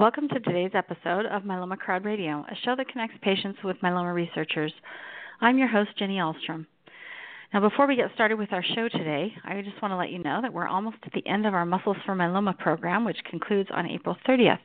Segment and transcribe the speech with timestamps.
[0.00, 4.14] Welcome to today's episode of Myeloma Crowd Radio, a show that connects patients with myeloma
[4.14, 4.72] researchers.
[5.42, 6.64] I'm your host, Jenny Ahlstrom.
[7.52, 10.18] Now, before we get started with our show today, I just want to let you
[10.18, 13.68] know that we're almost at the end of our Muscles for Myeloma program, which concludes
[13.74, 14.60] on April 30th.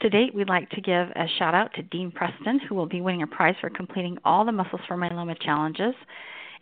[0.00, 3.02] To date, we'd like to give a shout out to Dean Preston, who will be
[3.02, 5.94] winning a prize for completing all the Muscles for Myeloma challenges.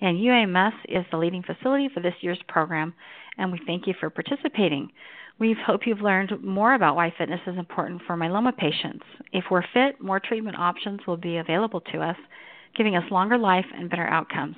[0.00, 2.94] And UAMS is the leading facility for this year's program,
[3.38, 4.90] and we thank you for participating.
[5.38, 9.04] We hope you've learned more about why fitness is important for myeloma patients.
[9.32, 12.16] If we're fit, more treatment options will be available to us,
[12.76, 14.56] giving us longer life and better outcomes.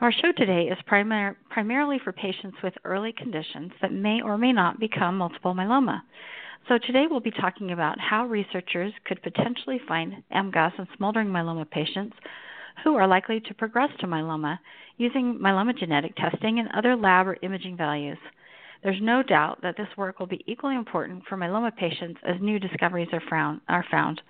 [0.00, 4.52] Our show today is primar- primarily for patients with early conditions that may or may
[4.52, 6.02] not become multiple myeloma.
[6.68, 11.70] So today we'll be talking about how researchers could potentially find MGUS in smoldering myeloma
[11.70, 12.16] patients
[12.82, 14.58] who are likely to progress to myeloma
[14.96, 18.18] using myeloma genetic testing and other lab or imaging values.
[18.84, 22.58] There's no doubt that this work will be equally important for myeloma patients as new
[22.60, 23.62] discoveries are found.
[23.66, 24.20] Are found.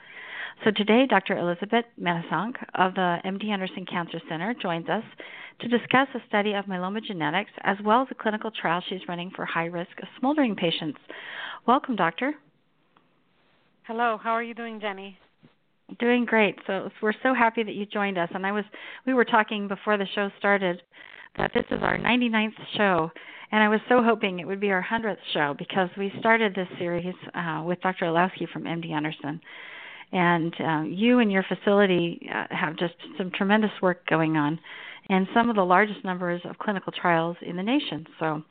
[0.63, 1.35] So today, Dr.
[1.37, 5.03] Elisabet Manasanch of the MD Anderson Cancer Center joins us
[5.59, 9.33] to discuss a study of myeloma genetics as well as a clinical trial she's running
[9.35, 11.01] for high risk smoldering patients.
[11.67, 12.33] Welcome, Doctor.
[13.83, 15.19] Hello, how are you doing, Jenny?
[15.99, 16.57] Doing great.
[16.69, 18.31] So we're so happy that you joined us.
[18.33, 18.65] And I was
[19.05, 20.81] we were talking before the show started
[21.37, 23.11] that this is our 99th show
[23.53, 26.69] and I was so hoping it would be our 100th show because we started this
[26.79, 28.07] series uh, with Dr.
[28.07, 29.41] Orlowski from MD Anderson.
[30.13, 34.59] And uh, you and your facility uh, have just some tremendous work going on
[35.09, 38.07] and some of the largest numbers of clinical trials in the nation.
[38.19, 38.43] So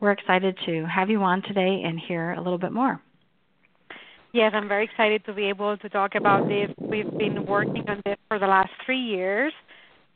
[0.00, 3.00] we're excited to have you on today and hear a little bit more.
[4.32, 6.68] Yes, I'm very excited to be able to talk about this.
[6.78, 9.52] We've been working on this for the last three years,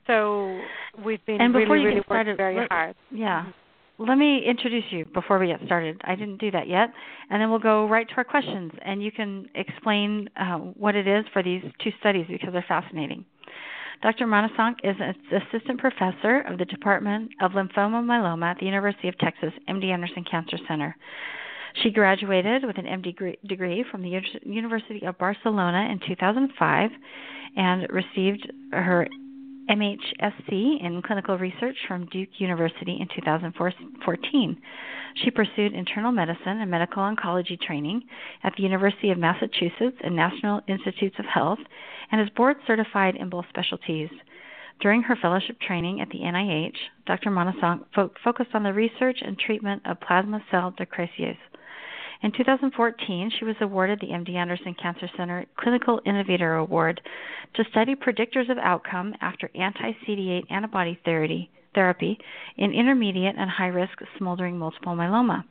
[0.07, 0.61] so
[1.03, 2.95] we've been and really, you really started, working very hard.
[3.11, 3.47] Yeah,
[3.99, 6.01] let me introduce you before we get started.
[6.05, 6.91] I didn't do that yet.
[7.31, 11.07] And then we'll go right to our questions, and you can explain uh, what it
[11.07, 13.25] is for these two studies because they're fascinating.
[14.03, 14.27] Dr.
[14.27, 19.17] Manasanch is an assistant professor of the Department of Lymphoma Myeloma at the University of
[19.19, 20.97] Texas MD Anderson Cancer Center.
[21.83, 26.91] She graduated with an MD degree from the University of Barcelona in 2005
[27.57, 29.07] and received her
[29.69, 34.63] MHSC in clinical research from Duke University in 2014.
[35.15, 38.03] She pursued internal medicine and medical oncology training
[38.43, 41.61] at the University of Massachusetts and National Institutes of Health
[42.11, 44.11] and is board certified in both specialties.
[44.81, 47.31] During her fellowship training at the NIH, Dr.
[47.31, 51.37] Manasanch fo- focused on the research and treatment of plasma cell dyscrasias.
[52.23, 57.01] In 2014, she was awarded the MD Anderson Cancer Center Clinical Innovator Award
[57.55, 62.19] to study predictors of outcome after anti CD8 antibody therapy,
[62.57, 65.43] in intermediate and high risk smoldering multiple myeloma.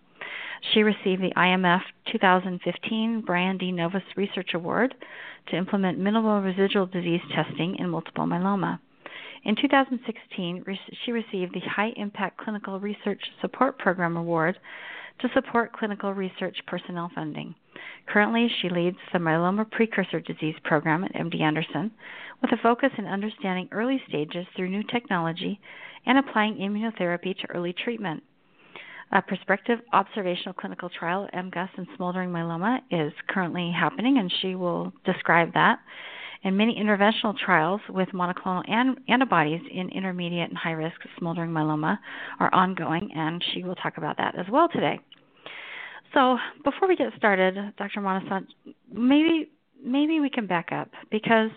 [0.74, 3.74] She received the IMF 2015 Brian D.
[3.74, 4.96] Novis Research Award
[5.48, 8.80] to implement minimal residual disease testing in multiple myeloma.
[9.44, 10.64] In 2016,
[11.04, 14.58] she received the High Impact Clinical Research Support Program Award
[15.22, 17.56] to support clinical research personnel funding.
[18.08, 21.92] Currently, she leads the Myeloma Precursor Disease Program at MD Anderson
[22.42, 25.60] with a focus in understanding early stages through new technology
[26.06, 28.24] and applying immunotherapy to early treatment.
[29.14, 34.94] A prospective observational clinical trial, MGUS and smoldering myeloma, is currently happening, and she will
[35.06, 35.80] describe that.
[36.44, 42.00] And many interventional trials with monoclonal an- antibodies in intermediate and high risk smoldering myeloma
[42.40, 45.00] are ongoing, and she will talk about that as well today.
[46.14, 48.02] So before we get started, Dr.
[48.02, 48.48] Manasanch,
[48.92, 49.50] maybe
[49.84, 51.50] maybe we can back up because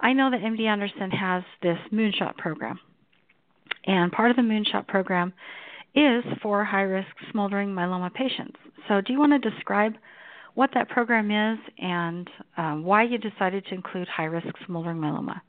[0.00, 2.78] I know that MD Anderson has this moonshot program.
[3.86, 5.32] And part of the moonshot program
[5.94, 8.56] is for high risk smoldering myeloma patients.
[8.86, 9.94] So do you want to describe
[10.58, 15.40] what that program is and uh, why you decided to include high risk smoldering myeloma?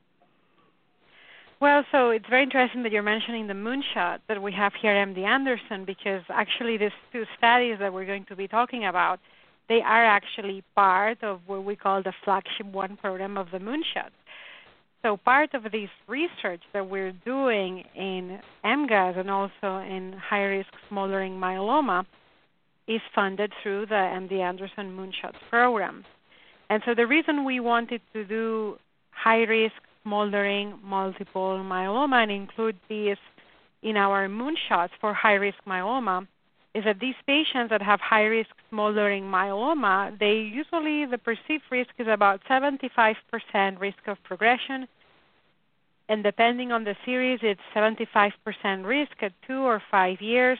[1.60, 5.08] Well, so it's very interesting that you're mentioning the moonshot that we have here at
[5.08, 9.20] MD Anderson because actually these two studies that we're going to be talking about
[9.68, 14.12] they are actually part of what we call the flagship one program of the Moonshot.
[15.02, 21.34] So part of this research that we're doing in MGUS and also in high-risk smoldering
[21.34, 22.06] myeloma
[22.90, 26.04] is funded through the MD Anderson Moonshots program.
[26.72, 28.78] And so the reason we wanted to do
[29.12, 33.18] high-risk smoldering multiple myeloma and include these
[33.84, 36.28] in our moonshots for high-risk myeloma
[36.74, 42.08] is that these patients that have high-risk smoldering myeloma, they usually the perceived risk is
[42.08, 43.16] about 75%
[43.80, 44.88] risk of progression,
[46.08, 48.32] and depending on the series, it's 75%
[48.84, 50.58] risk at two or five years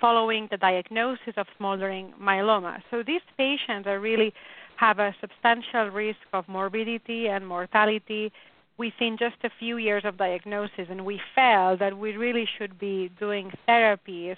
[0.00, 2.78] following the diagnosis of smoldering myeloma.
[2.90, 4.32] So these patients are really
[4.76, 8.32] have a substantial risk of morbidity and mortality
[8.78, 13.10] within just a few years of diagnosis, and we felt that we really should be
[13.18, 14.36] doing therapies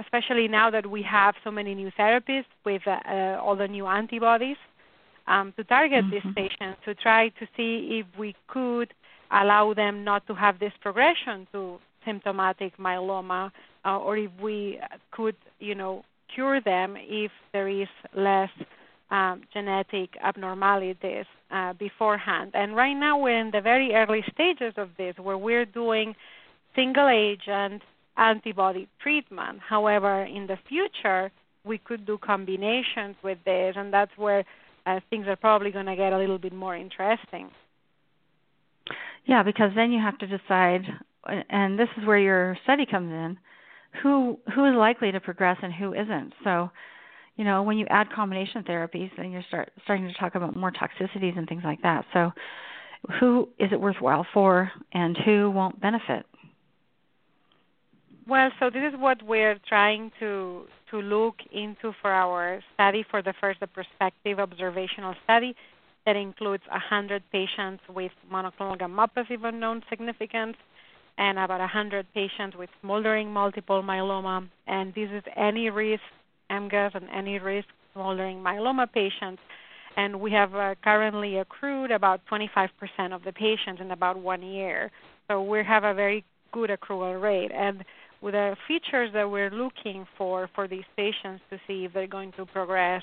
[0.00, 3.86] especially now that we have so many new therapies with uh, uh, all the new
[3.86, 4.56] antibodies,
[5.26, 6.28] um, to target mm-hmm.
[6.28, 8.92] these patients to try to see if we could
[9.30, 13.50] allow them not to have this progression to symptomatic myeloma,
[13.84, 14.78] uh, or if we
[15.10, 16.04] could, you know,
[16.34, 18.50] cure them if there is less
[19.10, 22.52] um, genetic abnormalities uh, beforehand.
[22.54, 26.14] And right now we're in the very early stages of this, where we're doing
[26.76, 27.82] single agent
[28.16, 29.58] antibody treatment.
[29.66, 31.32] However, in the future,
[31.64, 34.44] we could do combinations with this, and that's where
[34.86, 37.50] uh, things are probably going to get a little bit more interesting.
[39.26, 40.82] Yeah, because then you have to decide,
[41.26, 43.38] and this is where your study comes in,
[44.02, 46.32] who who is likely to progress and who isn't.
[46.44, 46.70] So,
[47.36, 50.72] you know, when you add combination therapies, then you're start starting to talk about more
[50.72, 52.04] toxicities and things like that.
[52.12, 52.32] So,
[53.18, 56.26] who is it worthwhile for, and who won't benefit?
[58.26, 63.22] Well, so this is what we're trying to to look into for our study for
[63.22, 65.54] the first the prospective observational study
[66.06, 70.56] that includes 100 patients with monoclonal gammopathy of unknown significance
[71.20, 74.48] and about 100 patients with smoldering multiple myeloma.
[74.66, 76.02] And this is any risk
[76.50, 79.42] MGUS and any risk smoldering myeloma patients.
[79.98, 82.70] And we have uh, currently accrued about 25%
[83.12, 84.90] of the patients in about one year.
[85.28, 87.50] So we have a very good accrual rate.
[87.54, 87.84] And
[88.22, 92.32] with the features that we're looking for for these patients to see if they're going
[92.38, 93.02] to progress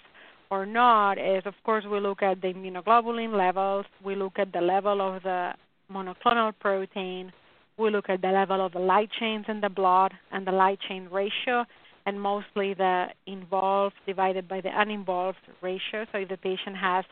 [0.49, 4.61] or not is of course we look at the immunoglobulin levels, we look at the
[4.61, 5.51] level of the
[5.91, 7.31] monoclonal protein,
[7.77, 10.79] we look at the level of the light chains in the blood and the light
[10.87, 11.65] chain ratio
[12.05, 16.05] and mostly the involved divided by the uninvolved ratio.
[16.11, 17.05] So if the patient has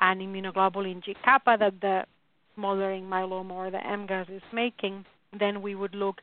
[0.00, 2.04] an immunoglobulin G kappa that the
[2.56, 5.04] smoldering myeloma or the MGUS is making,
[5.38, 6.20] then we would look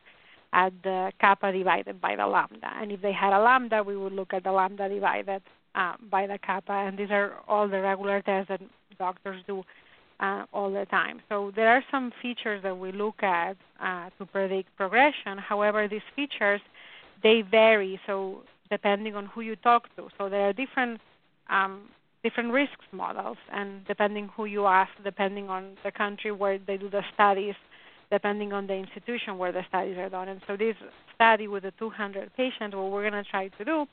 [0.53, 2.69] at the kappa divided by the lambda.
[2.75, 5.41] And if they had a lambda, we would look at the lambda divided
[5.75, 6.73] uh, by the kappa.
[6.73, 8.61] And these are all the regular tests that
[8.99, 9.63] doctors do
[10.19, 11.21] uh, all the time.
[11.29, 15.37] So there are some features that we look at uh, to predict progression.
[15.37, 16.61] However, these features
[17.23, 17.99] they vary.
[18.05, 21.01] So depending on who you talk to, so there are different
[21.49, 21.89] um,
[22.23, 26.89] different risks models, and depending who you ask, depending on the country where they do
[26.89, 27.55] the studies,
[28.11, 30.27] depending on the institution where the studies are done.
[30.27, 30.75] And so this
[31.15, 33.85] study with the 200 patients, what we're going to try to do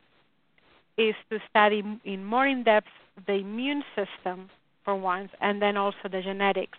[0.97, 2.89] is to study in more in depth
[3.27, 4.51] the immune system
[4.85, 6.79] for once, and then also the genetics.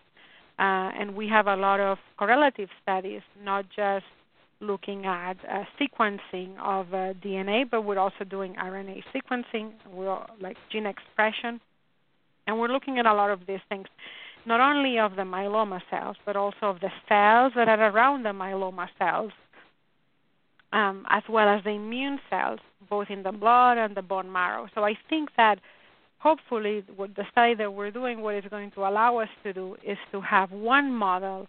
[0.57, 4.05] Uh, and we have a lot of correlative studies, not just
[4.61, 10.55] looking at uh, sequencing of uh, DNA, but we're also doing RNA sequencing, we're like
[10.71, 11.59] gene expression,
[12.47, 13.87] and we're looking at a lot of these things
[14.45, 18.29] not only of the myeloma cells, but also of the cells that are around the
[18.29, 19.31] myeloma cells,
[20.71, 22.59] um, as well as the immune cells,
[22.89, 24.67] both in the blood and the bone marrow.
[24.75, 25.59] So I think that
[26.25, 26.83] hopefully
[27.19, 30.19] the study that we're doing, what it's going to allow us to do is to
[30.21, 31.45] have one model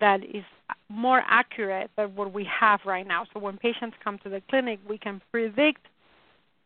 [0.00, 0.44] that is
[0.90, 3.24] more accurate than what we have right now.
[3.32, 5.80] So when patients come to the clinic, we can predict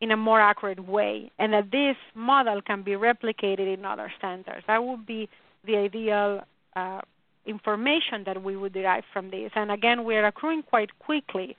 [0.01, 4.61] in a more accurate way, and that this model can be replicated in other centers.
[4.67, 5.29] That would be
[5.65, 6.41] the ideal
[6.75, 6.99] uh,
[7.45, 9.51] information that we would derive from this.
[9.55, 11.55] And again, we are accruing quite quickly.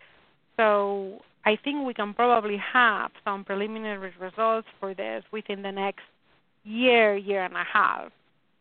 [0.58, 6.02] So I think we can probably have some preliminary results for this within the next
[6.64, 8.10] year, year and a half.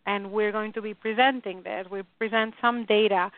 [0.05, 1.87] And we're going to be presenting this.
[1.89, 3.31] We present some data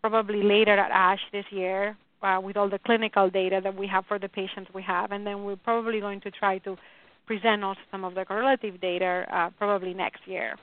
[0.00, 4.04] probably later at ASH this year uh, with all the clinical data that we have
[4.06, 5.12] for the patients we have.
[5.12, 6.76] And then we're probably going to try to
[7.26, 10.56] present also some of the correlative data uh, probably next year.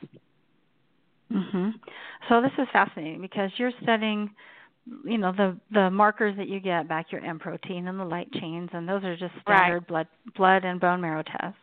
[1.31, 1.73] Mhm.
[2.27, 4.29] So this is fascinating because you're studying
[5.03, 8.31] you know the the markers that you get back your M protein and the light
[8.33, 9.87] chains and those are just standard right.
[9.87, 11.57] blood blood and bone marrow tests.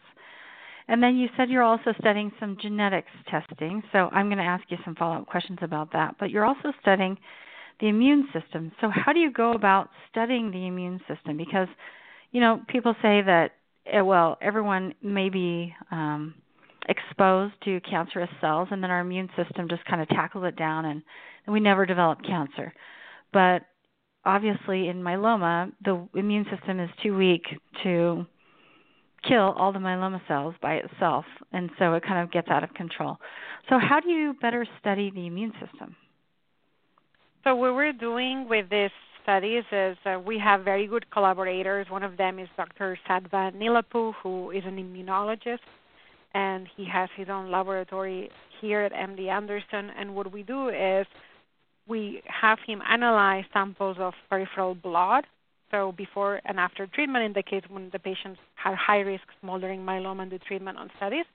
[0.89, 3.83] And then you said you're also studying some genetics testing.
[3.93, 6.17] So I'm going to ask you some follow up questions about that.
[6.19, 7.17] But you're also studying
[7.81, 8.73] the immune system.
[8.81, 11.37] So how do you go about studying the immune system?
[11.37, 11.69] Because,
[12.33, 13.53] you know, people say that,
[13.87, 16.35] eh, well, everyone may be um,
[16.89, 20.85] exposed to cancerous cells, and then our immune system just kind of tackles it down,
[20.87, 21.03] and,
[21.47, 22.73] and we never develop cancer.
[23.33, 23.63] But
[24.25, 27.45] obviously, in myeloma, the immune system is too weak
[27.83, 28.27] to
[29.27, 32.75] kill all the myeloma cells by itself, and so it kind of gets out of
[32.75, 33.19] control.
[33.69, 35.95] So, how do you better study the immune system?
[37.45, 38.91] So, what we're doing with these
[39.23, 41.87] studies is uh, we have very good collaborators.
[41.89, 42.99] One of them is Dr.
[43.09, 45.59] Sattva Neelapu, who is an immunologist,
[46.35, 49.91] and he has his own laboratory here at MD Anderson.
[49.97, 51.07] And what we do is
[51.93, 55.25] we have him analyze samples of peripheral blood
[55.71, 59.81] so before and after treatment in the case when the patients had high risk smoldering
[59.81, 61.27] myeloma in the treatment on studies,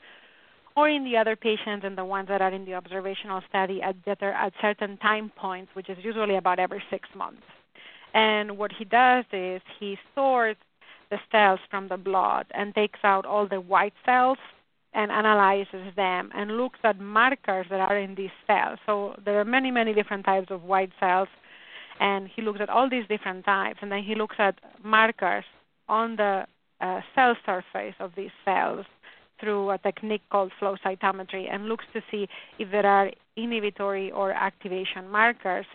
[0.76, 3.96] or in the other patients and the ones that are in the observational study at,
[4.22, 7.48] are at certain time points, which is usually about every six months.
[8.16, 10.60] And what he does is he sorts
[11.12, 14.40] the cells from the blood and takes out all the white cells
[14.98, 18.80] and analyzes them and looks at markers that are in these cells.
[18.86, 21.30] So there are many, many different types of white cells
[22.00, 25.44] and he looks at all these different types, and then he looks at markers
[25.90, 26.46] on the
[26.82, 28.86] uh, cell surface of these cells
[29.40, 32.28] through a technique called flow cytometry and looks to see
[32.60, 35.66] if there are inhibitory or activation markers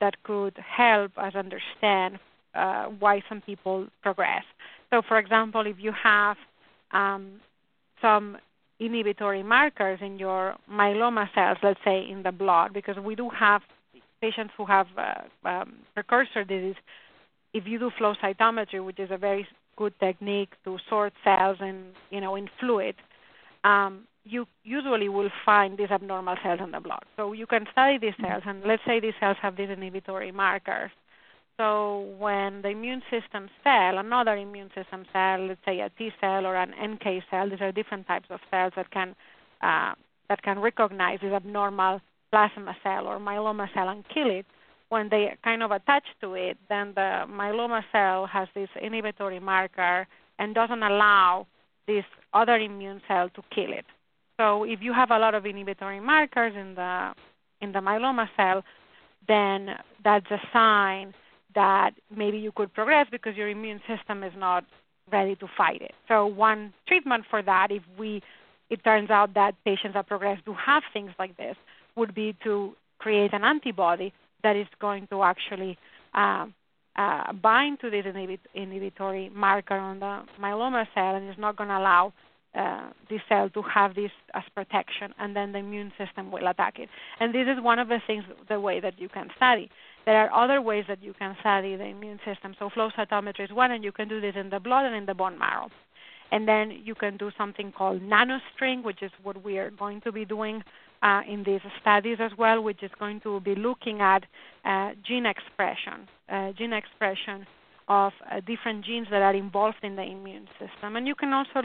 [0.00, 2.18] that could help us understand
[2.54, 4.44] uh, why some people progress.
[4.90, 6.36] So, for example, if you have
[6.92, 7.40] um,
[8.00, 8.38] some
[8.84, 13.62] inhibitory markers in your myeloma cells, let's say in the blood, because we do have
[14.20, 16.76] patients who have uh, um, precursor disease,
[17.52, 19.46] if you do flow cytometry, which is a very
[19.76, 21.78] good technique to sort cells and
[22.10, 22.94] you know in fluid,
[23.64, 27.04] um, you usually will find these abnormal cells in the blood.
[27.16, 28.26] So you can study these mm-hmm.
[28.26, 30.90] cells, and let's say these cells have these inhibitory markers.
[31.58, 36.46] So when the immune system cell, another immune system cell, let's say a T cell
[36.46, 39.14] or an NK cell, these are different types of cells that can
[39.60, 39.94] uh,
[40.28, 42.00] that can recognize this abnormal
[42.32, 44.46] plasma cell or myeloma cell and kill it,
[44.88, 50.06] when they kind of attach to it, then the myeloma cell has this inhibitory marker
[50.38, 51.46] and doesn't allow
[51.86, 52.04] this
[52.34, 53.86] other immune cell to kill it.
[54.38, 57.12] So if you have a lot of inhibitory markers in the
[57.60, 58.64] in the myeloma cell,
[59.28, 59.70] then
[60.04, 61.14] that's a sign
[61.54, 64.64] that maybe you could progress because your immune system is not
[65.10, 65.92] ready to fight it.
[66.08, 68.22] So one treatment for that, if we
[68.70, 71.56] it turns out that patients that progress do have things like this,
[71.94, 75.76] would be to create an antibody that is going to actually
[76.14, 76.46] uh,
[76.96, 81.68] uh, bind to this inhibit- inhibitory marker on the myeloma cell and is not going
[81.68, 82.12] to allow
[82.54, 86.78] uh, this cell to have this as protection, and then the immune system will attack
[86.78, 86.88] it.
[87.18, 89.70] And this is one of the things, the way that you can study.
[90.04, 92.54] There are other ways that you can study the immune system.
[92.58, 95.06] So flow cytometry is one, and you can do this in the blood and in
[95.06, 95.70] the bone marrow.
[96.32, 100.10] And then you can do something called nanostring, which is what we are going to
[100.10, 100.64] be doing
[101.02, 104.24] uh, in these studies as well, which is going to be looking at
[104.64, 107.46] uh, gene expression, uh, gene expression
[107.88, 110.96] of uh, different genes that are involved in the immune system.
[110.96, 111.62] And you can also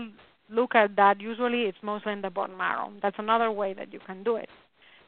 [0.50, 1.22] look at that.
[1.22, 2.92] Usually, it's mostly in the bone marrow.
[3.02, 4.50] That's another way that you can do it.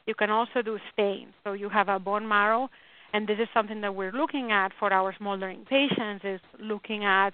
[0.05, 1.33] You can also do stains.
[1.43, 2.69] So you have a bone marrow,
[3.13, 6.23] and this is something that we're looking at for our smoldering patients.
[6.23, 7.33] Is looking at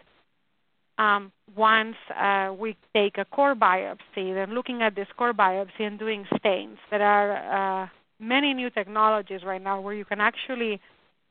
[0.98, 6.00] um, once uh, we take a core biopsy, then looking at this core biopsy and
[6.00, 6.78] doing stains.
[6.90, 7.88] There are uh,
[8.20, 10.80] many new technologies right now where you can actually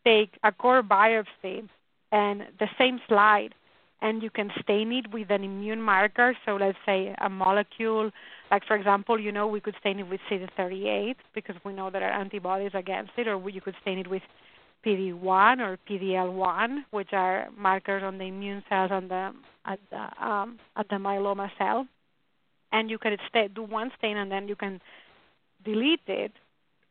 [0.05, 1.69] take a core biopsy
[2.13, 3.55] and the same slide
[4.03, 6.37] and you can stain it with an immune marker.
[6.45, 8.11] So let's say a molecule,
[8.55, 12.05] like for example, you know, we could stain it with CD38 because we know there
[12.09, 14.23] are antibodies against it, or you could stain it with
[14.87, 19.33] PD1 or PDL1, which are markers on the immune cells on the
[19.67, 21.89] at the um, at the myeloma cell,
[22.71, 24.81] and you stay, do one stain and then you can
[25.65, 26.31] delete it.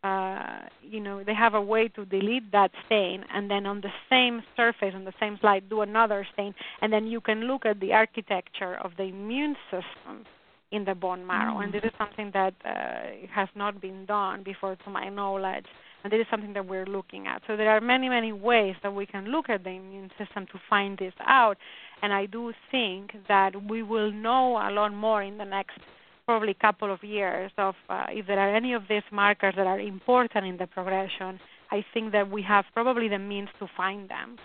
[0.03, 3.93] Uh, you know, they have a way to delete that stain, and then on the
[4.09, 7.79] same surface, on the same slide, do another stain, and then you can look at
[7.79, 10.25] the architecture of the immune system
[10.73, 11.59] in the bone marrow.
[11.59, 15.67] And this is something that uh, has not been done before, to my knowledge
[16.03, 17.41] and this is something that we're looking at.
[17.47, 20.59] So there are many, many ways that we can look at the immune system to
[20.69, 21.57] find this out.
[22.01, 25.79] And I do think that we will know a lot more in the next
[26.25, 29.79] probably couple of years of uh, if there are any of these markers that are
[29.79, 31.39] important in the progression.
[31.71, 34.37] I think that we have probably the means to find them.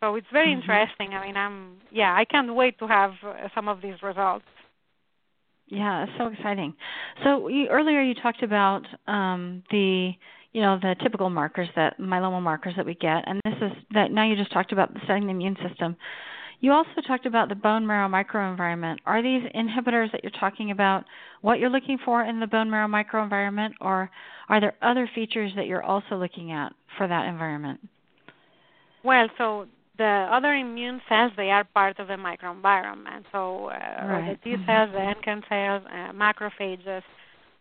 [0.00, 0.60] So it's very mm-hmm.
[0.60, 1.14] interesting.
[1.14, 4.44] I mean, I'm yeah, I can't wait to have uh, some of these results.
[5.70, 6.74] Yeah, so exciting.
[7.22, 10.10] So you, earlier you talked about um, the
[10.52, 14.10] you know the typical markers that myeloma markers that we get, and this is that
[14.10, 15.96] now you just talked about studying the immune system.
[16.58, 18.96] You also talked about the bone marrow microenvironment.
[19.06, 21.04] Are these inhibitors that you're talking about
[21.40, 24.10] what you're looking for in the bone marrow microenvironment, or
[24.48, 27.80] are there other features that you're also looking at for that environment?
[29.04, 29.66] Well, so
[29.98, 33.24] the other immune cells they are part of the microenvironment.
[33.32, 34.38] So uh, right.
[34.44, 37.02] the T cells, the NK cells, uh, macrophages.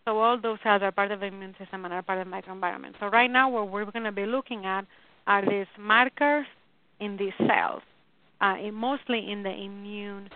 [0.06, 2.32] So all those cells are part of the immune system and are part of the
[2.32, 2.94] microenvironment.
[3.00, 4.86] So right now, what we're going to be looking at
[5.28, 6.48] are these markers
[7.00, 7.82] in these cells
[8.42, 10.30] uh, in mostly in the immune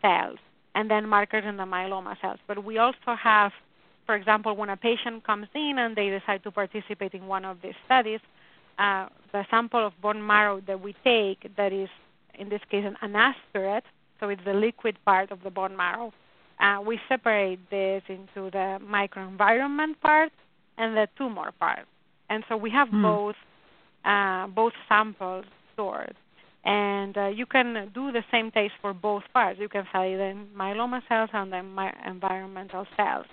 [0.00, 0.38] cells,
[0.74, 2.38] and then markers in the myeloma cells.
[2.46, 3.52] But we also have,
[4.06, 7.58] for example, when a patient comes in and they decide to participate in one of
[7.62, 8.20] these studies,
[8.78, 11.88] uh, the sample of bone marrow that we take, that is
[12.38, 13.84] in this case an aspirate,
[14.20, 16.12] so it's the liquid part of the bone marrow.
[16.60, 20.32] Uh, we separate this into the microenvironment part
[20.76, 21.86] and the tumor part,
[22.30, 23.02] and so we have hmm.
[23.02, 23.36] both
[24.04, 25.44] uh, both samples
[25.74, 26.14] stored
[26.64, 29.58] and uh, you can do the same test for both parts.
[29.60, 33.26] You can study the myeloma cells and the my environmental cells.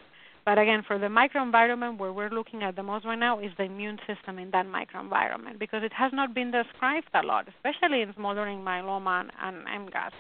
[0.45, 3.63] But again, for the microenvironment, where we're looking at the most right now is the
[3.63, 8.13] immune system in that microenvironment because it has not been described a lot, especially in
[8.15, 10.11] smoldering myeloma and, and MGUS.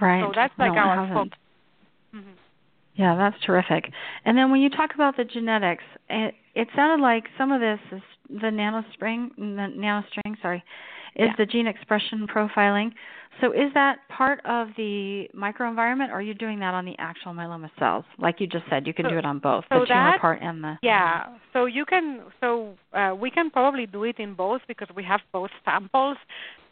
[0.00, 0.22] Right.
[0.22, 1.38] So that's like no, our focus.
[2.14, 2.30] Mm-hmm.
[2.96, 3.92] Yeah, that's terrific.
[4.24, 7.78] And then when you talk about the genetics, it, it sounded like some of this
[7.92, 10.64] is the nanostring, the nanostring, sorry,
[11.14, 11.32] is yeah.
[11.38, 12.90] the gene expression profiling.
[13.40, 17.32] So is that part of the microenvironment, or are you doing that on the actual
[17.32, 18.04] myeloma cells?
[18.18, 20.20] Like you just said, you can so, do it on both so the tumor that,
[20.20, 20.74] part and the.
[20.82, 21.26] Yeah.
[21.52, 22.22] So you can.
[22.40, 26.16] So uh, we can probably do it in both because we have both samples.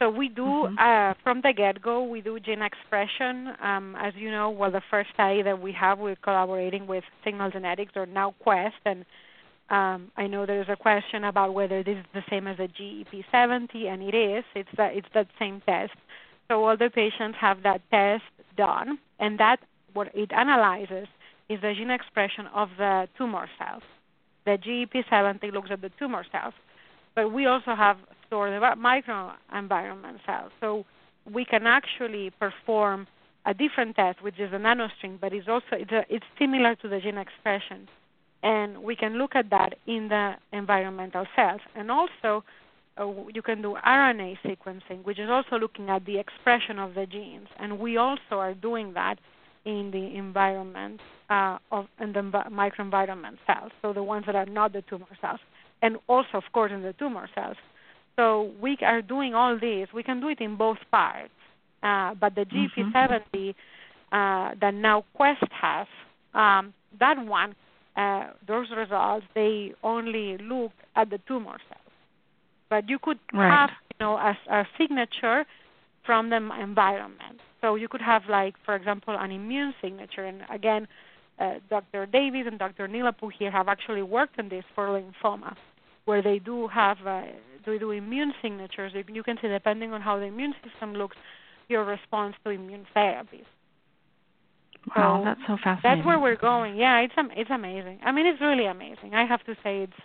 [0.01, 0.79] So we do mm-hmm.
[0.79, 2.05] uh, from the get-go.
[2.05, 3.53] We do gene expression.
[3.63, 7.51] Um, as you know, well, the first study that we have, we're collaborating with Signal
[7.51, 9.05] Genetics or now Quest, and
[9.69, 13.87] um, I know there's a question about whether this is the same as a GEP70,
[13.87, 14.45] and it is.
[14.55, 15.93] It's that it's that same test.
[16.49, 18.25] So all the patients have that test
[18.57, 19.59] done, and that
[19.93, 21.09] what it analyzes
[21.49, 23.83] is the gene expression of the tumor cells.
[24.45, 26.55] The GEP70 looks at the tumor cells,
[27.15, 30.53] but we also have stored microenvironment cells.
[30.61, 30.85] So
[31.31, 33.07] we can actually perform
[33.45, 36.89] a different test, which is a nanostring, but it's also it's, a, it's similar to
[36.89, 37.89] the gene expression
[38.47, 41.61] and we can look at that in the environmental cells.
[41.75, 42.45] And also,
[42.99, 47.49] you can do RNA sequencing, which is also looking at the expression of the genes.
[47.59, 49.19] And we also are doing that
[49.65, 54.73] in the environment uh, of in the microenvironment cells, so the ones that are not
[54.73, 55.41] the tumor cells,
[55.83, 57.57] and also, of course, in the tumor cells.
[58.15, 59.89] So we are doing all this.
[59.93, 61.33] We can do it in both parts,
[61.83, 64.17] uh, but the GEP70 mm-hmm.
[64.17, 65.87] uh, that now Quest has,
[66.33, 67.55] um, that one
[67.97, 71.86] uh, those results they only look at the tumor cells.
[72.69, 73.51] But you could right.
[73.51, 75.45] have you know a, a signature
[76.05, 77.41] from the environment.
[77.61, 80.25] So you could have like for example an immune signature.
[80.25, 80.87] And again,
[81.39, 82.07] uh, Dr.
[82.07, 82.89] Davis and Dr.
[82.89, 85.55] Neelapu here have actually worked on this for lymphoma,
[86.05, 87.23] where they do have uh,
[87.65, 88.93] they do immune signatures.
[88.95, 91.17] You can see depending on how the immune system looks,
[91.69, 93.45] your response to immune therapies.
[94.95, 95.81] Wow, that's so fascinating.
[95.83, 96.77] That's where we're going.
[96.77, 97.99] Yeah, it's it's amazing.
[98.05, 99.15] I mean, it's really amazing.
[99.15, 100.01] I have to say, it's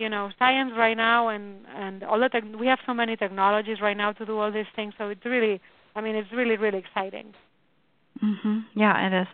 [0.00, 3.80] you know, science right now, and and all the tech, we have so many technologies
[3.80, 4.94] right now to do all these things.
[4.98, 5.60] So it's really,
[5.94, 7.34] I mean, it's really really exciting.
[8.22, 8.64] Mhm.
[8.74, 9.28] Yeah, it is.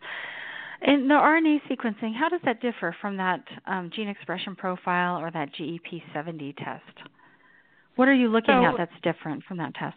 [0.82, 5.30] And the RNA sequencing, how does that differ from that um, gene expression profile or
[5.30, 7.08] that GEP70 test?
[7.96, 9.96] What are you looking so, at that's different from that test?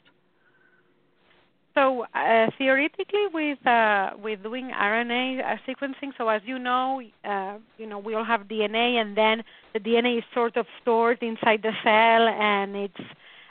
[1.79, 7.57] So uh, theoretically, with uh, with doing RNA uh, sequencing, so as you know, uh,
[7.77, 11.61] you know we all have DNA, and then the DNA is sort of stored inside
[11.61, 13.03] the cell, and it's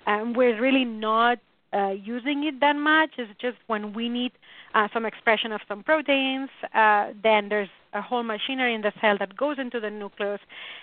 [0.07, 1.39] um, we're really not
[1.73, 3.13] uh, using it that much.
[3.17, 4.33] It's just when we need
[4.75, 9.17] uh, some expression of some proteins, uh, then there's a whole machinery in the cell
[9.19, 10.41] that goes into the nucleus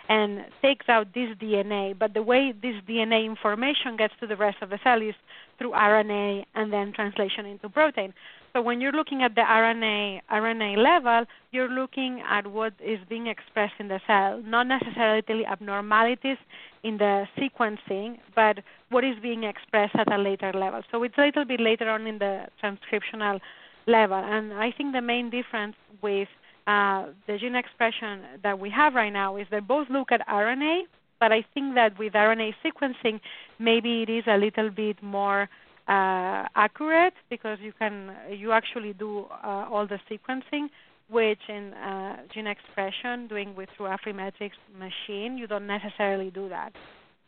[0.09, 1.97] and takes out this DNA.
[1.97, 5.15] But the way this DNA information gets to the rest of the cell is
[5.57, 8.13] through RNA and then translation into protein.
[8.53, 13.27] So when you're looking at the RNA RNA level, you're looking at what is being
[13.27, 16.37] expressed in the cell, not necessarily abnormalities
[16.83, 20.81] in the sequencing, but what is being expressed at a later level.
[20.91, 23.41] So it's a little bit later on in the transcriptional
[23.87, 24.17] level.
[24.17, 26.29] And I think the main difference with
[26.67, 30.81] uh, the gene expression that we have right now is they both look at RNA,
[31.19, 33.19] but I think that with RNA sequencing,
[33.59, 35.49] maybe it is a little bit more
[35.87, 40.69] uh, accurate because you can you actually do uh, all the sequencing
[41.09, 46.71] which in uh, gene expression, doing with through Affymetrix machine, you don't necessarily do that.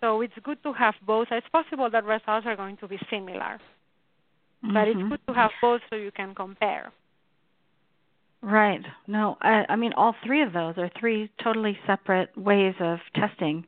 [0.02, 1.28] So it's good to have both.
[1.32, 3.60] It's possible that results are going to be similar,
[4.64, 4.74] mm-hmm.
[4.74, 5.10] but it's mm-hmm.
[5.10, 6.92] good to have both so you can compare.
[8.42, 8.82] Right.
[9.08, 13.66] No, I, I mean all three of those are three totally separate ways of testing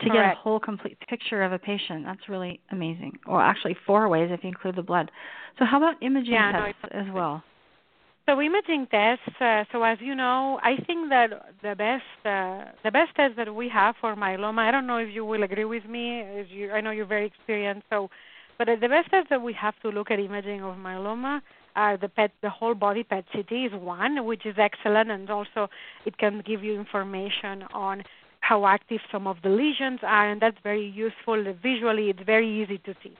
[0.00, 0.34] to Correct.
[0.34, 2.04] get a whole complete picture of a patient.
[2.04, 3.18] That's really amazing.
[3.26, 5.10] Or actually four ways if you include the blood.
[5.58, 7.44] So how about imaging yeah, tests no, as well?
[8.26, 9.24] So imaging tests.
[9.40, 11.30] Uh, so as you know, I think that
[11.62, 14.60] the best uh, the best test that we have for myeloma.
[14.60, 16.20] I don't know if you will agree with me.
[16.20, 17.86] As you, I know you're very experienced.
[17.90, 18.10] So,
[18.58, 21.40] but the best test that we have to look at imaging of myeloma
[21.74, 25.68] the PET, the whole body PET CT is one, which is excellent, and also
[26.04, 28.02] it can give you information on
[28.40, 31.42] how active some of the lesions are, and that's very useful.
[31.62, 33.16] Visually, it's very easy to see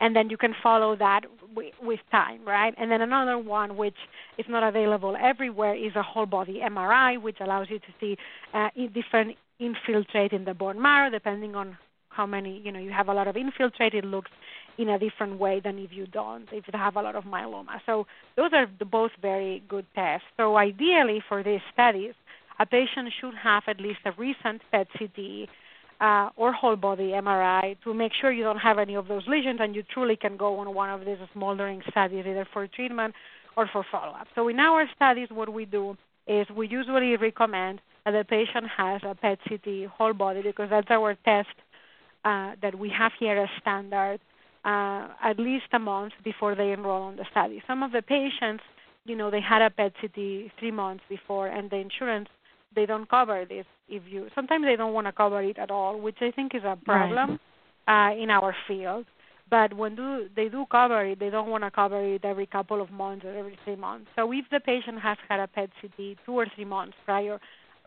[0.00, 1.22] and then you can follow that
[1.54, 2.74] w- with time, right?
[2.76, 3.96] And then another one, which
[4.36, 8.16] is not available everywhere, is a whole body MRI, which allows you to see
[8.54, 11.76] uh, different infiltrate in the bone marrow, depending on
[12.10, 14.30] how many, you know, you have a lot of infiltrate, it looks
[14.78, 17.80] in a different way than if you don't, if you have a lot of myeloma.
[17.84, 20.26] So those are both very good tests.
[20.36, 22.14] So ideally for these studies,
[22.60, 25.48] a patient should have at least a recent PET CT
[26.00, 29.58] uh, or whole body MRI to make sure you don't have any of those lesions
[29.60, 33.14] and you truly can go on one of these smoldering studies either for treatment
[33.56, 34.28] or for follow-up.
[34.36, 35.96] So in our studies, what we do
[36.28, 40.90] is we usually recommend that the patient has a PET CT whole body because that's
[40.90, 41.48] our test
[42.24, 44.20] uh, that we have here as standard
[44.68, 47.62] uh, at least a month before they enroll on the study.
[47.66, 48.62] Some of the patients,
[49.04, 50.18] you know, they had a PET CT
[50.58, 52.28] three months before, and the insurance
[52.74, 55.98] they don't cover this if you sometimes they don't want to cover it at all
[55.98, 57.38] which i think is a problem
[57.88, 58.12] right.
[58.12, 59.06] uh, in our field
[59.50, 62.82] but when do they do cover it they don't want to cover it every couple
[62.82, 66.18] of months or every three months so if the patient has had a pet ct
[66.26, 67.40] two or three months prior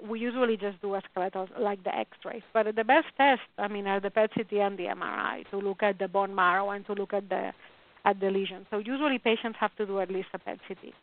[0.08, 3.88] we usually just do a skeletal like the x-rays but the best test i mean
[3.88, 6.94] are the pet ct and the mri to look at the bone marrow and to
[6.94, 7.52] look at the
[8.06, 10.94] at the lesion so usually patients have to do at least a pet ct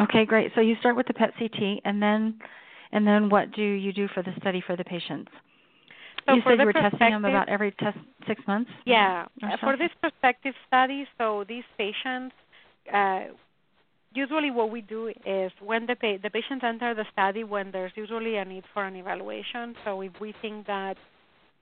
[0.00, 0.52] Okay, great.
[0.54, 2.38] So you start with the PET CT, and then
[2.92, 5.30] and then what do you do for the study for the patients?
[6.26, 8.70] So you said you were testing them about every test six months.
[8.84, 9.48] Yeah, so?
[9.60, 12.34] for this prospective study, so these patients.
[12.92, 13.34] Uh,
[14.14, 17.92] usually, what we do is when the pa- the patients enter the study, when there's
[17.94, 19.74] usually a need for an evaluation.
[19.84, 20.96] So if we think that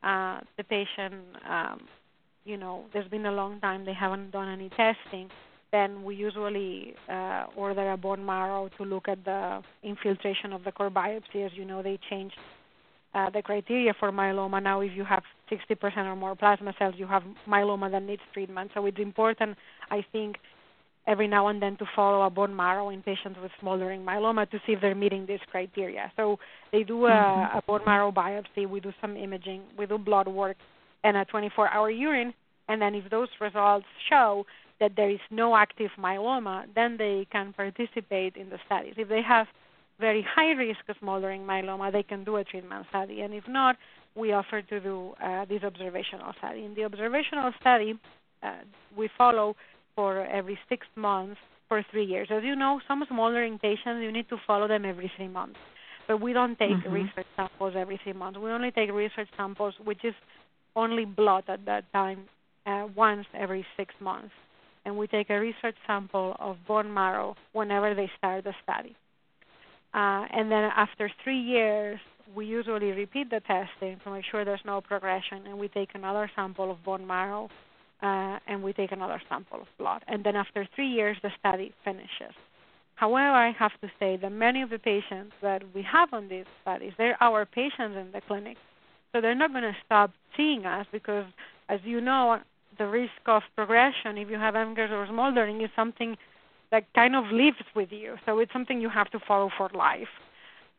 [0.02, 1.14] uh, the patient,
[1.48, 1.88] um,
[2.44, 5.30] you know, there's been a long time they haven't done any testing,
[5.72, 10.72] then we usually uh, order a bone marrow to look at the infiltration of the
[10.72, 11.44] core biopsy.
[11.44, 12.36] As you know, they changed
[13.14, 14.62] uh, the criteria for myeloma.
[14.62, 18.70] Now, if you have 60% or more plasma cells, you have myeloma that needs treatment.
[18.74, 19.56] So it's important,
[19.90, 20.36] I think,
[21.06, 24.58] every now and then to follow a bone marrow in patients with smoldering myeloma to
[24.66, 26.10] see if they're meeting this criteria.
[26.16, 26.38] So
[26.72, 27.58] they do a, mm-hmm.
[27.58, 30.56] a bone marrow biopsy, we do some imaging, we do blood work,
[31.04, 32.34] and a 24-hour urine.
[32.68, 34.44] And then if those results show
[34.80, 38.94] that there is no active myeloma, then they can participate in the studies.
[38.96, 39.46] If they have
[39.98, 43.20] very high risk of smoldering myeloma, they can do a treatment study.
[43.20, 43.76] And if not,
[44.14, 46.64] we offer to do uh, this observational study.
[46.64, 47.98] In the observational study,
[48.42, 48.52] uh,
[48.96, 49.56] we follow
[49.96, 52.28] for every six months for three years.
[52.30, 55.58] As you know, some smaller patients, you need to follow them every three months.
[56.06, 56.92] But we don't take mm-hmm.
[56.92, 58.38] research samples every three months.
[58.38, 60.14] We only take research samples, which is
[60.76, 62.28] only blood at that time,
[62.64, 64.30] uh, once every six months
[64.86, 68.94] and we take a research sample of bone marrow whenever they start the study.
[69.92, 71.98] Uh, and then after three years,
[72.36, 76.30] we usually repeat the testing to make sure there's no progression, and we take another
[76.36, 77.48] sample of bone marrow,
[78.02, 80.02] uh, and we take another sample of blood.
[80.08, 82.34] And then after three years, the study finishes.
[82.96, 86.46] However, I have to say that many of the patients that we have on these
[86.62, 88.56] studies, they're our patients in the clinic.
[89.12, 91.26] So they're not going to stop seeing us because,
[91.68, 92.38] as you know,
[92.78, 96.16] the risk of progression if you have MGUS or smoldering is something
[96.70, 98.16] that kind of lives with you.
[98.26, 100.08] So it's something you have to follow for life.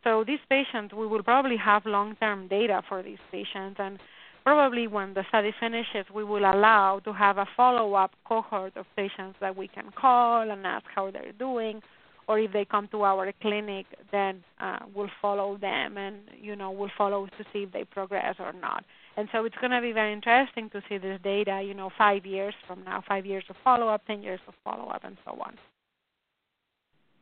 [0.04, 4.00] So these patients, we will probably have long-term data for these patients, and
[4.48, 9.36] probably when the study finishes, we will allow to have a follow-up cohort of patients
[9.42, 11.82] that we can call and ask how they're doing,
[12.30, 16.72] or if they come to our clinic, then uh, we'll follow them and you know
[16.72, 18.86] we'll follow to see if they progress or not.
[19.18, 22.26] And so it's going to be very interesting to see this data, you know, five
[22.26, 25.56] years from now, five years of follow-up, 10 years of follow-up, and so on.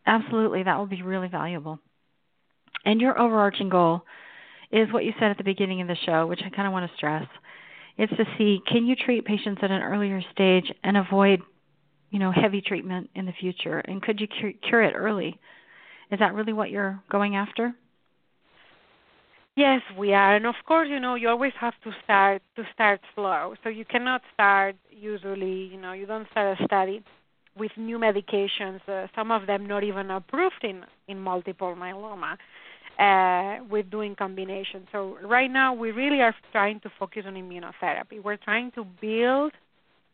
[0.05, 0.61] Absolutely.
[0.61, 1.79] That will be really valuable.
[2.85, 4.03] And your overarching goal
[4.71, 6.89] is what you said at the beginning of the show, which I kind of want
[6.89, 7.25] to stress.
[7.97, 11.41] It's to see can you treat patients at an earlier stage and avoid,
[12.11, 13.79] you know, heavy treatment in the future?
[13.79, 15.39] And could you cure, cure it early?
[16.11, 17.73] Is that really what you're going after?
[19.55, 22.99] Yes, we are, and of course, you know, you always have to start to start
[23.15, 23.55] slow.
[23.63, 27.01] So you cannot start usually, you know, you don't start a study
[27.57, 28.81] with new medications.
[28.85, 32.35] Uh, some of them not even approved in in multiple myeloma.
[32.97, 34.87] Uh, with doing combinations.
[34.93, 38.23] So right now, we really are trying to focus on immunotherapy.
[38.23, 39.51] We're trying to build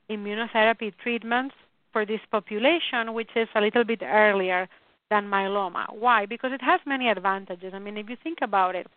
[0.09, 1.53] immunotherapy treatments
[1.93, 4.67] for this population, which is a little bit earlier
[5.11, 5.93] than myeloma.
[5.93, 6.25] Why?
[6.25, 7.71] Because it has many advantages.
[7.75, 8.87] I mean, if you think about it,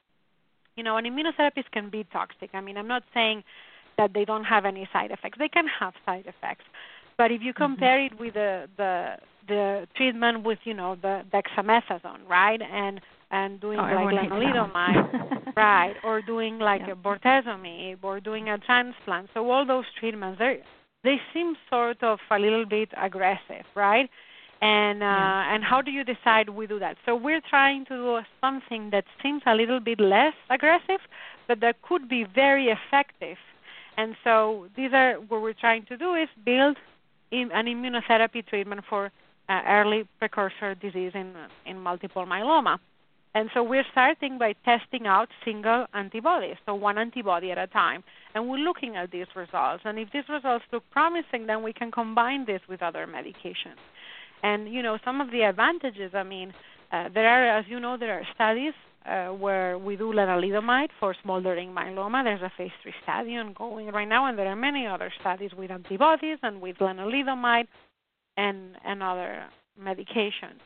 [0.77, 2.51] you know, an immunotherapist can be toxic.
[2.55, 3.45] I mean, I'm not saying
[3.99, 5.39] that they don't have any side effects.
[5.39, 6.65] They can have side effects.
[7.19, 7.65] But if you mm-hmm.
[7.65, 8.15] compare mm-hmm.
[8.15, 9.17] it with the the
[9.47, 12.63] the treatment with, you know, the dexamethasone, right?
[12.63, 13.01] And
[13.35, 16.93] and doing oh, like lenalidomide, right, or doing like yeah.
[16.93, 19.29] a bortezomib, or doing a transplant.
[19.35, 20.63] So all those treatments, they
[21.03, 24.09] they seem sort of a little bit aggressive, right?
[24.63, 25.53] And uh, yeah.
[25.55, 26.97] and how do you decide we do that?
[27.05, 31.01] So we're trying to do something that seems a little bit less aggressive,
[31.49, 33.39] but that could be very effective.
[33.97, 36.77] And so these are what we're trying to do is build
[37.33, 39.11] an immunotherapy treatment for
[39.49, 41.35] uh, early precursor disease in
[41.67, 42.79] in multiple myeloma.
[43.37, 48.05] And so we're starting by testing out single antibodies, so one antibody at a time.
[48.35, 49.83] And we're looking at these results.
[49.85, 53.83] And if these results look promising, then we can combine this with other medications.
[54.45, 56.55] And, you know, some of the advantages, I mean,
[56.93, 61.15] uh, there are, as you know, there are studies uh, where we do lenalidomide for
[61.23, 62.23] smoldering myeloma.
[62.23, 65.71] There's a phase three study ongoing right now, and there are many other studies with
[65.71, 67.67] antibodies and with lenalidomide
[68.37, 69.45] and, and other
[69.81, 70.61] medications.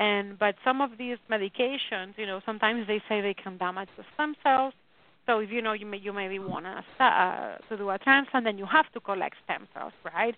[0.00, 4.04] And but some of these medications, you know, sometimes they say they can damage the
[4.14, 4.72] stem cells.
[5.26, 8.46] So if you know you may you maybe want to uh, to do a transplant,
[8.46, 10.34] then you have to collect stem cells, right?